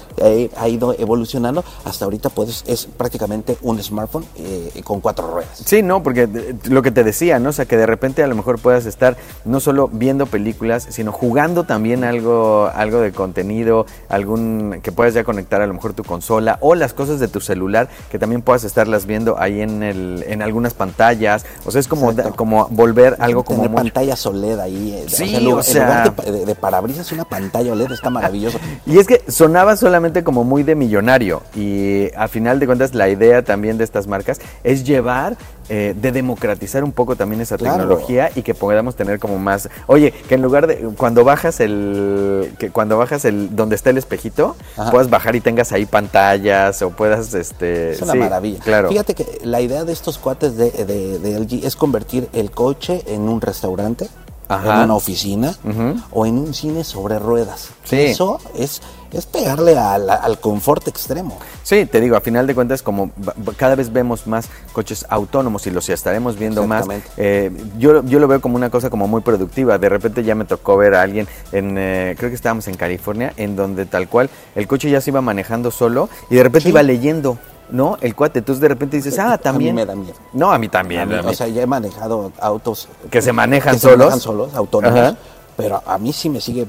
ha 0.55 0.69
ido 0.69 0.93
evolucionando. 0.97 1.63
Hasta 1.85 2.05
ahorita 2.05 2.29
puedes, 2.29 2.63
es 2.67 2.85
prácticamente 2.85 3.57
un 3.61 3.81
smartphone 3.81 4.25
con 4.81 5.01
cuatro 5.01 5.27
ruedas. 5.27 5.61
Sí, 5.65 5.81
no, 5.81 6.01
porque 6.01 6.27
lo 6.69 6.81
que 6.81 6.91
te 6.91 7.03
decía, 7.03 7.39
¿no? 7.39 7.49
O 7.49 7.53
sea, 7.53 7.65
que 7.65 7.77
de 7.77 7.85
repente 7.85 8.23
a 8.23 8.27
lo 8.27 8.35
mejor 8.35 8.59
puedas 8.59 8.85
estar 8.85 9.17
no 9.45 9.59
solo 9.59 9.89
viendo 9.91 10.25
películas, 10.25 10.87
sino 10.89 11.11
jugando 11.11 11.65
también 11.65 12.03
algo, 12.03 12.69
algo 12.73 12.99
de 12.99 13.11
contenido, 13.11 13.85
algún 14.09 14.79
que 14.81 14.91
puedas 14.91 15.13
ya 15.13 15.23
conectar 15.23 15.61
a 15.61 15.67
lo 15.67 15.73
mejor 15.73 15.93
tu 15.93 16.03
consola 16.03 16.57
o 16.61 16.75
las 16.75 16.93
cosas 16.93 17.19
de 17.19 17.27
tu 17.27 17.41
celular 17.41 17.89
que 18.11 18.19
también 18.19 18.41
puedas 18.41 18.63
estarlas 18.63 19.05
viendo 19.05 19.39
ahí 19.39 19.61
en 19.61 19.83
el, 19.83 20.23
en 20.27 20.41
algunas 20.41 20.73
pantallas. 20.73 21.45
O 21.65 21.71
sea, 21.71 21.79
es 21.79 21.87
como, 21.87 22.13
como 22.35 22.67
volver 22.69 23.17
algo 23.19 23.43
como 23.43 23.63
Tener 23.63 23.75
pantalla 23.75 24.15
OLED 24.25 24.59
ahí. 24.59 24.93
Eh, 24.93 25.05
sí, 25.07 25.47
o 25.47 25.63
sea, 25.63 26.13
de, 26.25 26.45
de, 26.45 26.55
parabrisas 26.55 27.11
una 27.11 27.25
pantalla 27.25 27.71
OLED 27.71 27.91
está 27.91 28.09
maravilloso. 28.09 28.59
y 28.85 28.99
es 28.99 29.07
que 29.07 29.21
sonaba 29.27 29.75
solamente 29.75 30.23
como 30.23 30.43
muy 30.43 30.63
de 30.63 30.75
millonario 30.75 31.41
y 31.55 32.13
a 32.15 32.27
final 32.27 32.59
de 32.59 32.65
cuentas 32.65 32.93
la 32.93 33.09
idea 33.09 33.43
también 33.43 33.77
de 33.77 33.83
estas 33.83 34.07
marcas 34.07 34.39
es 34.63 34.83
llevar, 34.83 35.37
eh, 35.69 35.95
de 35.95 36.11
democratizar 36.11 36.83
un 36.83 36.91
poco 36.91 37.15
también 37.15 37.41
esa 37.41 37.57
tecnología 37.57 38.29
y 38.35 38.41
que 38.41 38.53
podamos 38.53 38.95
tener 38.95 39.19
como 39.19 39.39
más, 39.39 39.69
oye, 39.87 40.11
que 40.11 40.35
en 40.35 40.41
lugar 40.41 40.67
de 40.67 40.89
cuando 40.97 41.23
bajas 41.23 41.61
el, 41.61 42.53
que 42.59 42.69
cuando 42.69 42.97
bajas 42.97 43.23
el, 43.23 43.55
donde 43.55 43.75
está 43.75 43.89
el 43.89 43.97
espejito, 43.97 44.57
puedas 44.91 45.09
bajar 45.09 45.35
y 45.35 45.41
tengas 45.41 45.71
ahí 45.71 45.85
pantallas 45.85 46.81
o 46.81 46.89
puedas, 46.89 47.33
este, 47.33 47.91
es 47.91 48.01
una 48.01 48.15
maravilla. 48.15 48.59
Claro. 48.59 48.89
Fíjate 48.89 49.15
que 49.15 49.39
la 49.43 49.61
idea 49.61 49.85
de 49.85 49.93
estos 49.93 50.17
cuates 50.17 50.57
de, 50.57 50.71
de, 50.71 51.39
LG 51.39 51.65
es 51.65 51.75
convertir 51.75 52.27
el 52.33 52.51
coche 52.51 53.01
en 53.07 53.21
un 53.29 53.39
restaurante, 53.39 54.09
en 54.61 54.83
una 54.83 54.95
oficina 54.95 55.55
o 56.11 56.25
en 56.25 56.37
un 56.37 56.53
cine 56.53 56.83
sobre 56.83 57.19
ruedas. 57.19 57.69
Eso 57.91 58.39
es 58.57 58.81
es 59.13 59.27
pegarle 59.27 59.77
al, 59.77 60.39
confort 60.39 60.87
extremo. 60.87 61.37
Sí, 61.61 61.85
te 61.85 62.01
digo, 62.01 62.15
a 62.15 62.21
final 62.21 62.47
de 62.47 62.55
cuentas, 62.55 62.81
como 62.81 63.11
cada 63.57 63.75
vez 63.75 63.93
vemos 63.93 64.27
más 64.27 64.49
coches 64.73 65.05
autónomos 65.07 65.67
y 65.67 65.71
los 65.71 65.87
estaremos 65.89 66.37
viendo 66.37 66.65
más, 66.65 66.85
eh, 67.17 67.51
yo, 67.77 68.03
yo 68.03 68.19
lo 68.19 68.27
veo 68.27 68.41
como 68.41 68.55
una 68.55 68.69
cosa 68.69 68.89
como 68.89 69.07
muy 69.07 69.21
productiva. 69.21 69.77
De 69.77 69.89
repente 69.89 70.23
ya 70.23 70.35
me 70.35 70.45
tocó 70.45 70.77
ver 70.77 70.95
a 70.95 71.03
alguien 71.03 71.27
en, 71.51 71.77
eh, 71.77 72.15
creo 72.17 72.29
que 72.31 72.35
estábamos 72.35 72.67
en 72.67 72.75
California, 72.75 73.33
en 73.37 73.55
donde 73.55 73.85
tal 73.85 74.09
cual 74.09 74.29
el 74.55 74.67
coche 74.67 74.89
ya 74.89 74.99
se 74.99 75.11
iba 75.11 75.21
manejando 75.21 75.69
solo 75.69 76.09
y 76.29 76.35
de 76.35 76.43
repente 76.43 76.69
iba 76.69 76.81
leyendo. 76.81 77.37
¿No? 77.73 77.97
El 78.01 78.15
cuate, 78.15 78.39
entonces 78.39 78.61
de 78.61 78.67
repente 78.69 78.97
dices, 78.97 79.17
ah, 79.19 79.37
también. 79.37 79.71
A 79.71 79.73
mí 79.73 79.81
me 79.81 79.85
da 79.85 79.95
miedo. 79.95 80.15
No, 80.31 80.51
a 80.53 80.59
mí 80.59 80.69
también. 80.69 81.11
O 81.11 81.33
sea, 81.33 81.47
ya 81.47 81.63
he 81.63 81.67
manejado 81.67 82.31
autos. 82.39 82.87
Que 83.09 83.21
se 83.21 83.33
manejan 83.33 83.79
solos. 83.79 83.93
Se 83.93 83.97
manejan 83.97 84.19
solos, 84.19 84.53
autónomos. 84.53 85.15
Pero 85.57 85.81
a 85.85 85.97
mí 85.97 86.13
sí 86.13 86.29
me 86.29 86.39
sigue 86.39 86.65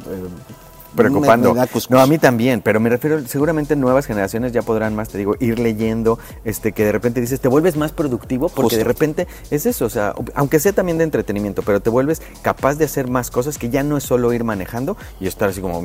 preocupando. 0.95 1.55
no, 1.89 2.01
a 2.01 2.07
mí 2.07 2.19
también, 2.19 2.61
pero 2.61 2.81
me 2.81 2.89
refiero, 2.89 3.21
seguramente 3.27 3.77
nuevas 3.77 4.07
generaciones 4.07 4.53
ya 4.53 4.63
podrán 4.63 4.95
más, 4.95 5.09
te 5.09 5.19
digo, 5.19 5.35
ir 5.41 5.59
leyendo, 5.59 6.19
este, 6.45 6.73
que 6.73 6.85
de 6.85 6.93
repente 6.93 7.21
dices, 7.21 7.41
te 7.41 7.49
vuelves 7.49 7.77
más 7.77 7.93
productivo, 7.93 8.49
porque 8.49 8.77
de 8.77 8.85
repente 8.85 9.27
es 9.51 9.67
eso, 9.67 9.85
o 9.85 9.91
sea, 9.91 10.15
aunque 10.35 10.61
sea 10.61 10.73
también 10.73 10.99
de 10.99 11.05
entretenimiento, 11.05 11.63
pero 11.63 11.81
te 11.81 11.91
vuelves 11.91 12.23
capaz 12.43 12.77
de 12.77 12.85
hacer 12.85 13.09
más 13.09 13.31
cosas 13.31 13.59
que 13.59 13.71
ya 13.71 13.83
no 13.83 13.97
es 13.97 14.05
solo 14.05 14.33
ir 14.33 14.45
manejando 14.45 14.97
y 15.21 15.27
estar 15.27 15.49
así 15.49 15.61
como, 15.61 15.81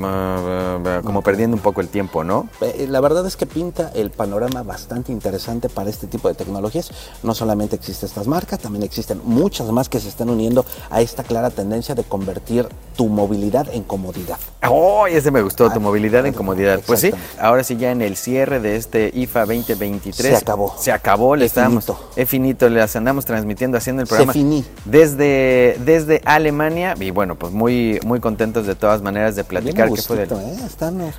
como 1.03 1.21
perdiendo 1.21 1.55
un 1.55 1.61
poco 1.61 1.81
el 1.81 1.89
tiempo, 1.89 2.23
¿no? 2.23 2.49
Eh, 2.61 2.87
la 2.89 3.01
verdad 3.01 3.25
es 3.25 3.35
que 3.35 3.45
pinta 3.45 3.91
el 3.93 4.11
panorama 4.11 4.63
bastante 4.63 5.11
interesante 5.11 5.69
para 5.69 5.89
este 5.89 6.07
tipo 6.07 6.27
de 6.27 6.35
tecnologías. 6.35 6.91
No 7.23 7.33
solamente 7.33 7.75
existen 7.75 8.07
estas 8.07 8.27
marcas, 8.27 8.59
también 8.59 8.83
existen 8.83 9.21
muchas 9.23 9.67
más 9.71 9.89
que 9.89 9.99
se 9.99 10.09
están 10.09 10.29
uniendo 10.29 10.65
a 10.89 11.01
esta 11.01 11.23
clara 11.23 11.49
tendencia 11.49 11.95
de 11.95 12.03
convertir 12.03 12.67
tu 12.95 13.07
movilidad 13.07 13.67
en 13.73 13.83
comodidad. 13.83 14.39
¡Oh! 14.67 14.98
Ese 15.07 15.31
me 15.31 15.41
gustó, 15.41 15.71
tu 15.71 15.79
movilidad 15.79 16.25
en 16.25 16.33
comodidad. 16.33 16.81
Pues 16.85 17.01
sí, 17.01 17.11
ahora 17.39 17.63
sí 17.63 17.77
ya 17.77 17.91
en 17.91 18.01
el 18.01 18.15
cierre 18.15 18.59
de 18.59 18.75
este 18.75 19.11
IFA 19.13 19.41
2023. 19.41 20.15
Se 20.15 20.35
acabó. 20.35 20.75
Se 20.77 20.91
acabó, 20.91 21.35
le 21.35 21.45
estamos. 21.45 21.85
Finito. 21.85 22.09
Es 22.15 22.29
finito, 22.29 22.69
les 22.69 22.95
andamos 22.95 23.25
transmitiendo, 23.25 23.77
haciendo 23.77 24.01
el 24.01 24.07
programa. 24.07 24.33
Se 24.33 24.39
finí. 24.39 24.65
Desde, 24.85 25.77
desde 25.85 26.21
Alemania. 26.25 26.95
Y 26.99 27.11
bueno, 27.11 27.35
pues 27.35 27.53
muy, 27.53 27.99
muy 28.05 28.19
contentos 28.19 28.65
de 28.65 28.75
todas 28.75 29.01
maneras 29.01 29.35
de 29.35 29.43
platicar. 29.43 29.91
que 29.91 30.01
fue 30.01 30.23
¿eh? 30.23 30.27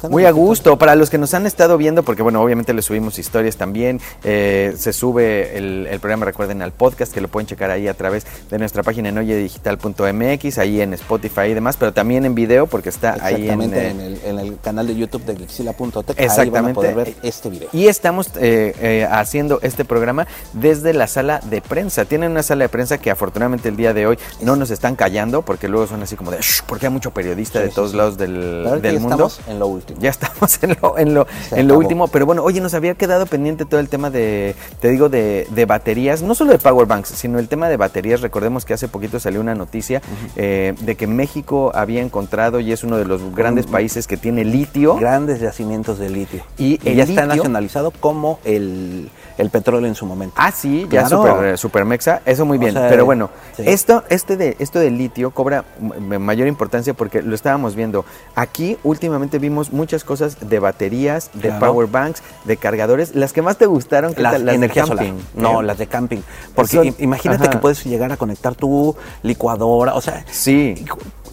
muy 0.08 0.24
a 0.24 0.30
gusto. 0.30 0.78
Para 0.78 0.94
los 0.94 1.10
que 1.10 1.18
nos 1.18 1.34
han 1.34 1.46
estado 1.46 1.76
viendo, 1.76 2.02
porque 2.02 2.22
bueno, 2.22 2.42
obviamente 2.42 2.72
les 2.72 2.84
subimos 2.84 3.18
historias 3.18 3.56
también. 3.56 4.00
Eh, 4.24 4.74
se 4.76 4.92
sube 4.92 5.56
el, 5.56 6.00
programa, 6.00 6.24
recuerden, 6.24 6.62
al 6.62 6.72
podcast, 6.72 7.12
que 7.12 7.20
lo 7.20 7.28
pueden 7.28 7.46
checar 7.46 7.70
ahí 7.70 7.88
a 7.88 7.94
través 7.94 8.26
de 8.50 8.58
nuestra 8.58 8.82
página 8.82 9.08
en 9.08 9.18
oyedigital.mx, 9.18 10.58
ahí 10.58 10.80
en 10.80 10.94
Spotify 10.94 11.42
y 11.50 11.54
demás, 11.54 11.76
pero 11.76 11.92
también 11.92 12.24
en 12.24 12.34
video, 12.34 12.66
porque 12.66 12.88
está 12.88 13.16
ahí 13.20 13.48
en 13.48 13.69
en 13.74 14.38
el, 14.38 14.58
canal 14.62 14.86
de 14.86 14.96
YouTube 14.96 15.24
de 15.24 15.36
Gixila.tech. 15.36 16.18
Ahí 16.18 16.50
van 16.50 16.70
a 16.70 16.72
poder 16.72 16.94
ver 16.94 17.14
este 17.22 17.50
video. 17.50 17.68
Y 17.72 17.88
estamos 17.88 18.28
eh, 18.36 18.74
eh, 18.80 19.08
haciendo 19.10 19.60
este 19.62 19.84
programa 19.84 20.26
desde 20.52 20.92
la 20.92 21.06
sala 21.06 21.40
de 21.40 21.60
prensa. 21.62 22.04
Tienen 22.04 22.32
una 22.32 22.42
sala 22.42 22.64
de 22.64 22.68
prensa 22.68 22.98
que 22.98 23.10
afortunadamente 23.10 23.68
el 23.68 23.76
día 23.76 23.94
de 23.94 24.06
hoy 24.06 24.18
no 24.40 24.56
nos 24.56 24.70
están 24.70 24.96
callando 24.96 25.42
porque 25.42 25.68
luego 25.68 25.86
son 25.86 26.02
así 26.02 26.16
como 26.16 26.30
de 26.30 26.38
porque 26.66 26.86
hay 26.86 26.92
mucho 26.92 27.10
periodista 27.10 27.60
de 27.60 27.68
todos 27.68 27.94
lados 27.94 28.16
del, 28.16 28.80
del 28.82 29.00
mundo. 29.00 29.26
Estamos 29.26 29.40
en 29.48 29.58
lo 29.58 29.66
último. 29.66 30.00
Ya 30.00 30.10
estamos 30.10 30.62
en 30.62 30.76
lo, 30.80 30.98
en 30.98 31.14
lo, 31.14 31.26
en 31.52 31.68
lo 31.68 31.78
último. 31.78 32.08
Pero 32.08 32.26
bueno, 32.26 32.42
oye, 32.42 32.60
nos 32.60 32.74
había 32.74 32.94
quedado 32.94 33.26
pendiente 33.26 33.64
todo 33.64 33.80
el 33.80 33.88
tema 33.88 34.10
de, 34.10 34.54
te 34.80 34.88
digo, 34.88 35.08
de, 35.08 35.46
de 35.50 35.64
baterías, 35.66 36.22
no 36.22 36.34
solo 36.34 36.52
de 36.52 36.58
power 36.58 36.86
banks, 36.86 37.10
sino 37.10 37.38
el 37.38 37.48
tema 37.48 37.68
de 37.68 37.76
baterías. 37.76 38.20
Recordemos 38.20 38.64
que 38.64 38.74
hace 38.74 38.88
poquito 38.88 39.20
salió 39.20 39.40
una 39.40 39.54
noticia 39.54 40.02
eh, 40.36 40.74
de 40.80 40.94
que 40.96 41.06
México 41.06 41.72
había 41.74 42.02
encontrado 42.02 42.60
y 42.60 42.72
es 42.72 42.84
uno 42.84 42.96
de 42.96 43.04
los 43.04 43.34
grandes 43.34 43.59
países 43.66 44.06
que 44.06 44.16
tiene 44.16 44.44
litio. 44.44 44.96
Grandes 44.96 45.40
yacimientos 45.40 45.98
de 45.98 46.10
litio. 46.10 46.44
Y, 46.58 46.78
ya 46.94 47.04
está 47.04 47.26
nacionalizado 47.26 47.90
como 47.90 48.38
el, 48.44 49.10
petróleo 49.50 49.88
en 49.88 49.94
su 49.94 50.06
momento. 50.06 50.34
Ah, 50.38 50.52
sí, 50.52 50.86
ya 50.90 51.08
super, 51.08 51.56
super, 51.58 51.84
mexa. 51.84 52.20
Eso 52.24 52.44
muy 52.44 52.58
bien. 52.58 52.74
Pero 52.74 53.04
bueno, 53.04 53.30
esto, 53.58 54.04
este 54.08 54.36
de, 54.36 54.56
esto 54.58 54.78
del 54.78 54.98
litio 54.98 55.30
cobra 55.30 55.64
mayor 55.80 56.48
importancia 56.48 56.94
porque 56.94 57.22
lo 57.22 57.34
estábamos 57.34 57.74
viendo. 57.74 58.04
Aquí 58.34 58.76
últimamente 58.84 59.38
vimos 59.38 59.72
muchas 59.72 60.04
cosas 60.04 60.48
de 60.48 60.58
baterías, 60.58 61.30
de 61.34 61.50
power 61.52 61.86
banks, 61.86 62.22
de 62.44 62.56
cargadores. 62.56 63.14
Las 63.14 63.32
que 63.32 63.42
más 63.42 63.56
te 63.56 63.66
gustaron, 63.66 64.14
que 64.14 64.22
las, 64.22 64.44
de 64.44 64.68
camping. 64.68 65.14
No, 65.34 65.62
las 65.62 65.78
de 65.78 65.86
camping. 65.86 66.20
Porque 66.54 66.94
imagínate 66.98 67.48
que 67.48 67.58
puedes 67.58 67.84
llegar 67.84 68.12
a 68.12 68.16
conectar 68.16 68.54
tu 68.54 68.94
licuadora. 69.22 69.94
O 69.94 70.00
sea, 70.00 70.24
sí. 70.30 70.74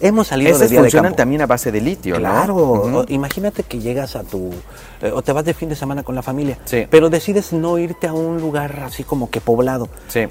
Hemos 0.00 0.28
salido 0.28 0.50
Esas 0.50 0.62
de 0.62 0.68
día 0.68 0.80
funcionan 0.80 1.16
también 1.16 1.42
a 1.42 1.46
base 1.46 1.72
de 1.72 1.80
litio, 1.80 2.16
claro, 2.16 3.04
imagínate 3.08 3.62
que 3.62 3.78
llegas 3.80 4.16
a 4.16 4.24
tu 4.24 4.50
eh, 5.02 5.10
o 5.12 5.22
te 5.22 5.32
vas 5.32 5.44
de 5.44 5.54
fin 5.54 5.68
de 5.68 5.76
semana 5.76 6.02
con 6.02 6.14
la 6.14 6.22
familia, 6.22 6.58
pero 6.90 7.10
decides 7.10 7.52
no 7.52 7.78
irte 7.78 8.06
a 8.06 8.12
un 8.12 8.40
lugar 8.40 8.82
así 8.84 9.04
como 9.04 9.30
que 9.30 9.40
poblado. 9.40 9.88
Sí. 10.08 10.28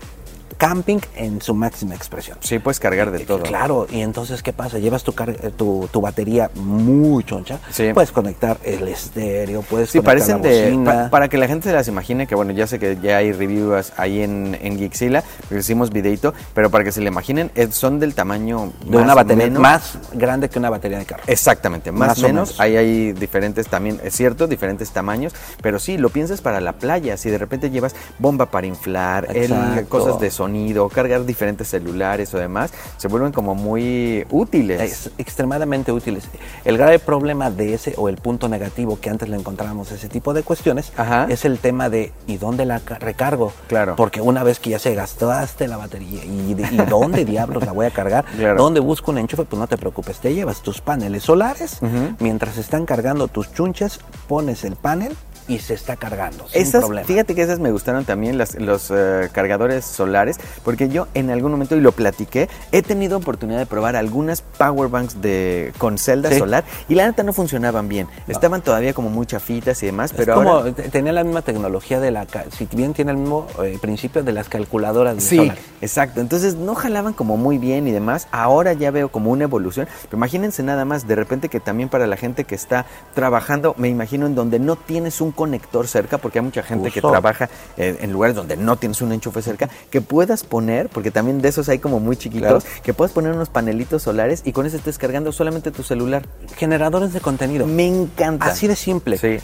Camping 0.57 0.99
en 1.15 1.41
su 1.41 1.53
máxima 1.53 1.95
expresión. 1.95 2.37
Sí, 2.41 2.59
puedes 2.59 2.79
cargar 2.79 3.11
de 3.11 3.19
todo. 3.19 3.43
Claro, 3.43 3.87
y 3.89 4.01
entonces, 4.01 4.41
¿qué 4.43 4.53
pasa? 4.53 4.79
Llevas 4.79 5.03
tu, 5.03 5.11
eh, 5.11 5.51
tu, 5.55 5.87
tu 5.91 6.01
batería 6.01 6.49
muy 6.55 7.23
choncha, 7.23 7.59
Sí. 7.71 7.91
puedes 7.93 8.11
conectar 8.11 8.57
el 8.63 8.87
estéreo, 8.87 9.61
puedes 9.61 9.89
Sí, 9.89 9.99
conectar 9.99 10.37
parecen 10.37 10.41
la 10.41 10.49
de. 10.49 10.63
bocina. 10.65 10.91
pa- 11.05 11.09
para 11.09 11.27
que 11.29 11.37
la 11.37 11.47
gente 11.47 11.69
se 11.69 11.75
las 11.75 11.87
imagine, 11.87 12.27
que 12.27 12.35
bueno, 12.35 12.51
ya 12.53 12.67
sé 12.67 12.79
que 12.79 12.97
ya 13.01 13.17
hay 13.17 13.31
reviews 13.31 13.93
ahí 13.97 14.21
en, 14.21 14.57
en 14.61 14.77
Geekzilla, 14.77 15.23
hicimos 15.55 15.91
videito, 15.91 16.33
pero 16.53 16.69
para 16.69 16.83
que 16.83 16.91
se 16.91 17.01
le 17.01 17.07
imaginen, 17.09 17.51
eh, 17.55 17.67
son 17.71 17.99
del 17.99 18.15
tamaño 18.15 18.71
de 18.85 18.91
más 18.97 19.03
una 19.03 19.13
batería 19.15 19.45
menos- 19.45 19.61
más 19.61 19.97
grande 20.13 20.49
que 20.49 20.59
una 20.59 20.69
batería 20.69 20.97
de 20.99 21.05
carro. 21.05 21.23
Exactamente, 21.27 21.91
más, 21.91 22.09
Más 22.09 22.17
o 22.19 22.25
o 22.25 22.27
menos. 22.29 22.59
Ahí 22.59 22.75
hay 22.77 23.11
diferentes 23.13 23.67
también, 23.67 23.99
es 24.03 24.15
cierto, 24.15 24.47
diferentes 24.47 24.89
tamaños, 24.91 25.33
pero 25.61 25.79
sí, 25.79 25.97
lo 25.97 26.09
piensas 26.09 26.41
para 26.41 26.59
la 26.61 26.73
playa. 26.73 27.15
Si 27.17 27.29
de 27.29 27.37
repente 27.37 27.69
llevas 27.69 27.95
bomba 28.19 28.47
para 28.47 28.67
inflar, 28.67 29.27
el- 29.35 29.85
cosas 29.87 30.19
de 30.19 30.31
sonido, 30.37 30.87
cargar 30.89 31.25
diferentes 31.25 31.67
celulares 31.67 32.33
o 32.33 32.37
demás, 32.37 32.71
se 32.97 33.07
vuelven 33.07 33.31
como 33.31 33.55
muy 33.55 34.25
útiles. 34.29 34.79
Es 34.81 35.11
extremadamente 35.17 35.91
útiles. 35.91 36.23
El 36.65 36.77
grave 36.77 36.99
problema 36.99 37.49
de 37.51 37.73
ese 37.73 37.93
o 37.97 38.09
el 38.09 38.17
punto 38.17 38.47
negativo 38.49 38.99
que 38.99 39.09
antes 39.09 39.27
le 39.29 39.35
encontrábamos 39.35 39.91
ese 39.91 40.07
tipo 40.09 40.33
de 40.33 40.43
cuestiones 40.43 40.91
Ajá. 40.97 41.25
es 41.29 41.45
el 41.45 41.59
tema 41.59 41.89
de 41.89 42.11
¿y 42.27 42.37
dónde 42.37 42.65
la 42.65 42.79
ca- 42.79 42.99
recargo? 42.99 43.51
Claro. 43.67 43.95
Porque 43.95 44.21
una 44.21 44.43
vez 44.43 44.59
que 44.59 44.69
ya 44.71 44.79
se 44.79 44.95
gastaste 44.95 45.67
la 45.67 45.77
batería 45.77 46.23
y, 46.23 46.53
de- 46.53 46.67
y 46.71 46.77
dónde 46.89 47.25
diablos 47.25 47.65
la 47.65 47.71
voy 47.73 47.85
a 47.85 47.91
cargar, 47.91 48.25
Claro. 48.37 48.61
dónde 48.61 48.79
busco 48.79 49.11
un 49.11 49.17
enchufe, 49.17 49.43
pues 49.45 49.59
no 49.59 49.67
te 49.67 49.77
preocupes, 49.77 50.19
te 50.19 50.33
llevas 50.33 50.61
tus 50.61 50.81
paneles 50.81 51.23
solares, 51.23 51.79
mientras 52.19 52.57
están 52.57 52.85
cargando 52.85 53.27
tus 53.27 53.51
chunches, 53.53 53.99
pones 54.27 54.63
el 54.63 54.75
panel 54.75 55.15
y 55.47 55.59
se 55.59 55.73
está 55.73 55.95
cargando 55.95 56.47
sin 56.47 56.61
Esas, 56.61 56.81
problema. 56.83 57.07
fíjate 57.07 57.33
que 57.35 57.41
esas 57.41 57.59
me 57.59 57.71
gustaron 57.71 58.05
también, 58.05 58.37
las- 58.37 58.55
los 58.55 58.91
eh, 58.91 59.29
cargadores 59.31 59.85
solares, 59.85 60.37
porque 60.63 60.89
yo 60.89 61.07
en 61.13 61.29
algún 61.29 61.51
momento, 61.51 61.75
y 61.75 61.81
lo 61.81 61.91
platiqué, 61.91 62.49
he 62.71 62.81
tenido 62.81 63.17
oportunidad 63.17 63.59
de 63.59 63.65
probar 63.65 63.95
algunas 63.95 64.41
power 64.41 64.89
banks 64.89 65.21
de, 65.21 65.73
con 65.77 65.97
celda 65.97 66.29
Sí. 66.31 66.39
solar 66.39 66.63
y 66.89 66.95
la 66.95 67.05
neta 67.07 67.23
no 67.23 67.33
funcionaban 67.33 67.87
bien. 67.87 68.07
Estaban 68.27 68.61
todavía 68.61 68.93
como 68.93 69.09
muy 69.09 69.25
chafitas 69.25 69.81
y 69.83 69.85
demás, 69.87 70.11
Es 70.11 70.17
pero 70.17 70.35
como 70.35 70.49
ahora... 70.51 70.71
te- 70.73 70.89
tenía 70.89 71.13
la 71.13 71.23
misma 71.23 71.41
tecnología 71.41 71.99
de 71.99 72.11
la 72.11 72.25
si 72.57 72.67
bien 72.73 72.93
tiene 72.93 73.11
el 73.11 73.17
mismo 73.17 73.47
eh, 73.63 73.77
principio 73.81 74.23
de 74.23 74.31
las 74.33 74.49
calculadoras 74.49 75.15
de 75.15 75.21
Sí, 75.21 75.37
solar. 75.37 75.57
exacto. 75.81 76.19
Entonces 76.21 76.55
no 76.55 76.75
jalaban 76.75 77.13
como 77.13 77.37
muy 77.37 77.57
bien 77.57 77.87
y 77.87 77.91
demás. 77.91 78.27
Ahora 78.31 78.73
ya 78.73 78.91
veo 78.91 79.09
como 79.09 79.31
una 79.31 79.45
evolución. 79.45 79.87
Pero 80.03 80.17
imagínense 80.17 80.61
nada 80.63 80.83
más, 80.85 81.07
de 81.07 81.15
repente 81.15 81.49
que 81.49 81.59
también 81.59 81.89
para 81.89 82.05
la 82.07 82.17
gente 82.17 82.43
que 82.43 82.55
está 82.55 82.85
trabajando, 83.13 83.73
me 83.77 83.87
imagino 83.89 84.25
en 84.27 84.35
donde 84.35 84.59
no 84.59 84.75
tienes 84.75 85.21
un 85.21 85.31
conector 85.37 85.87
cerca, 85.87 86.17
porque 86.17 86.39
hay 86.39 86.43
mucha 86.45 86.63
gente 86.63 86.91
que 86.91 86.99
trabaja 86.99 87.49
en 87.77 88.11
lugares 88.11 88.35
donde 88.35 88.57
no 88.57 88.75
tienes 88.75 89.01
un 89.01 89.13
enchufe 89.13 89.41
cerca, 89.41 89.69
que 89.89 90.01
puedas 90.01 90.43
poner, 90.43 90.89
porque 90.89 91.11
también 91.11 91.41
de 91.41 91.47
esos 91.47 91.69
hay 91.69 91.79
como 91.79 92.01
muy 92.01 92.17
chiquitos, 92.17 92.63
Claro. 92.65 92.81
que 92.83 92.93
puedas 92.93 93.13
poner 93.13 93.31
unos 93.33 93.47
panelitos 93.49 94.03
solares 94.03 94.41
y 94.43 94.51
con 94.51 94.65
eso 94.65 94.75
estés 94.75 94.97
cargando 94.97 95.31
solamente 95.31 95.71
tu 95.71 95.83
celular. 95.83 96.25
Generadores 96.57 97.13
de 97.13 97.21
contenido. 97.21 97.65
Me 97.67 97.87
encanta. 97.87 98.47
Así 98.47 98.67
de 98.67 98.75
simple. 98.75 99.17
Sí. 99.17 99.37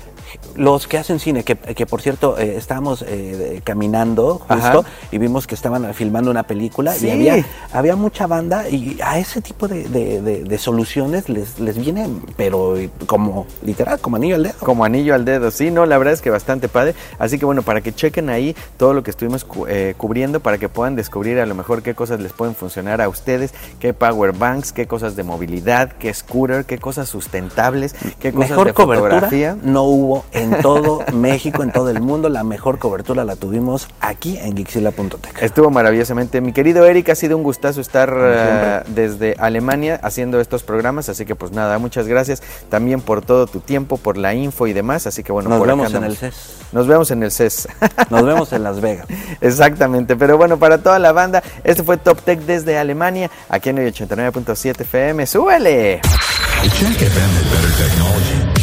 Los 0.55 0.87
que 0.87 0.97
hacen 0.97 1.19
cine, 1.19 1.43
que, 1.43 1.55
que 1.55 1.85
por 1.85 2.01
cierto 2.01 2.37
eh, 2.37 2.55
estábamos 2.57 3.03
eh, 3.07 3.61
caminando 3.63 4.35
justo 4.39 4.53
Ajá. 4.79 4.81
y 5.11 5.17
vimos 5.17 5.47
que 5.47 5.55
estaban 5.55 5.93
filmando 5.93 6.29
una 6.31 6.43
película 6.43 6.93
Sí. 6.93 7.07
y 7.07 7.11
había, 7.11 7.45
había 7.71 7.95
mucha 7.95 8.27
banda 8.27 8.69
y 8.69 8.97
a 9.03 9.19
ese 9.19 9.41
tipo 9.41 9.67
de, 9.67 9.83
de- 9.89 10.21
de- 10.21 10.43
de 10.43 10.57
soluciones 10.57 11.29
les, 11.29 11.59
les 11.59 11.77
viene, 11.77 12.07
pero 12.37 12.77
eh, 12.77 12.89
como 13.07 13.45
literal, 13.65 13.99
como 13.99 14.17
anillo 14.17 14.35
al 14.35 14.43
dedo. 14.43 14.55
Como 14.59 14.85
anillo 14.85 15.15
al 15.15 15.25
dedo, 15.25 15.49
sí, 15.51 15.71
no, 15.71 15.85
la 15.85 15.97
verdad 15.97 16.13
es 16.13 16.21
que 16.21 16.29
bastante 16.29 16.67
padre. 16.69 16.93
Así 17.19 17.39
que 17.39 17.45
bueno, 17.45 17.61
para 17.63 17.81
que 17.81 17.93
chequen 17.93 18.29
ahí 18.29 18.55
todo 18.77 18.93
lo 18.93 19.03
que 19.03 19.11
estuvimos 19.11 19.43
cu- 19.45 19.65
eh, 19.67 19.95
cubriendo, 19.97 20.39
para 20.39 20.57
que 20.57 20.69
puedan 20.69 20.95
descubrir 20.95 21.39
a 21.39 21.45
lo 21.45 21.55
mejor 21.55 21.81
qué 21.81 21.95
cosas 21.95 22.19
les 22.19 22.31
pueden 22.33 22.53
funcionar 22.55 23.01
a 23.01 23.09
ustedes, 23.09 23.53
qué 23.79 23.93
power 23.93 24.33
banks, 24.33 24.71
qué 24.71 24.85
cosas 24.87 25.15
de 25.15 25.23
movilidad, 25.23 25.91
qué 25.93 26.13
scooter, 26.13 26.65
qué 26.65 26.77
cosas 26.77 27.09
sustentables, 27.09 27.93
qué 28.19 28.31
cosas 28.31 28.49
Mejor 28.51 28.67
de 28.67 28.73
cobertura 28.73 29.09
fotografía. 29.15 29.57
no 29.63 29.83
hubo 29.83 30.12
en 30.31 30.61
todo 30.61 31.03
México, 31.13 31.63
en 31.63 31.71
todo 31.71 31.89
el 31.89 32.01
mundo. 32.01 32.29
La 32.29 32.43
mejor 32.43 32.79
cobertura 32.79 33.25
la 33.25 33.35
tuvimos 33.35 33.87
aquí 33.99 34.37
en 34.37 34.55
Gixila.tech. 34.55 35.41
Estuvo 35.41 35.69
maravillosamente. 35.69 36.41
Mi 36.41 36.53
querido 36.53 36.85
Eric, 36.85 37.09
ha 37.09 37.15
sido 37.15 37.37
un 37.37 37.43
gustazo 37.43 37.81
estar 37.81 38.13
eh, 38.15 38.81
desde 38.87 39.35
Alemania 39.39 39.99
haciendo 40.03 40.39
estos 40.39 40.63
programas, 40.63 41.09
así 41.09 41.25
que 41.25 41.35
pues 41.35 41.51
nada, 41.51 41.77
muchas 41.79 42.07
gracias 42.07 42.41
también 42.69 43.01
por 43.01 43.23
todo 43.23 43.47
tu 43.47 43.59
tiempo, 43.59 43.97
por 43.97 44.17
la 44.17 44.33
info 44.33 44.67
y 44.67 44.73
demás, 44.73 45.07
así 45.07 45.23
que 45.23 45.31
bueno, 45.31 45.49
Nos 45.49 45.59
por 45.59 45.69
acá 45.69 45.75
vemos 45.75 45.93
en 45.93 46.03
el. 46.03 46.17
CES. 46.17 46.35
Nos 46.71 46.87
vemos 46.87 47.11
en 47.11 47.23
el 47.23 47.31
CES. 47.31 47.67
Nos 48.09 48.25
vemos 48.25 48.53
en 48.53 48.63
Las 48.63 48.81
Vegas. 48.81 49.07
Exactamente, 49.41 50.15
pero 50.15 50.37
bueno, 50.37 50.57
para 50.57 50.77
toda 50.77 50.99
la 50.99 51.11
banda, 51.11 51.43
este 51.63 51.83
fue 51.83 51.97
Top 51.97 52.21
Tech 52.21 52.39
desde 52.39 52.77
Alemania, 52.77 53.29
aquí 53.49 53.69
en 53.69 53.79
el 53.79 53.93
89.7 53.93 54.81
FM. 54.81 55.25
¡Súbele! 55.25 56.01
Check 56.63 57.01
FM 57.01 57.33
better 57.51 57.71
technology. 57.77 58.62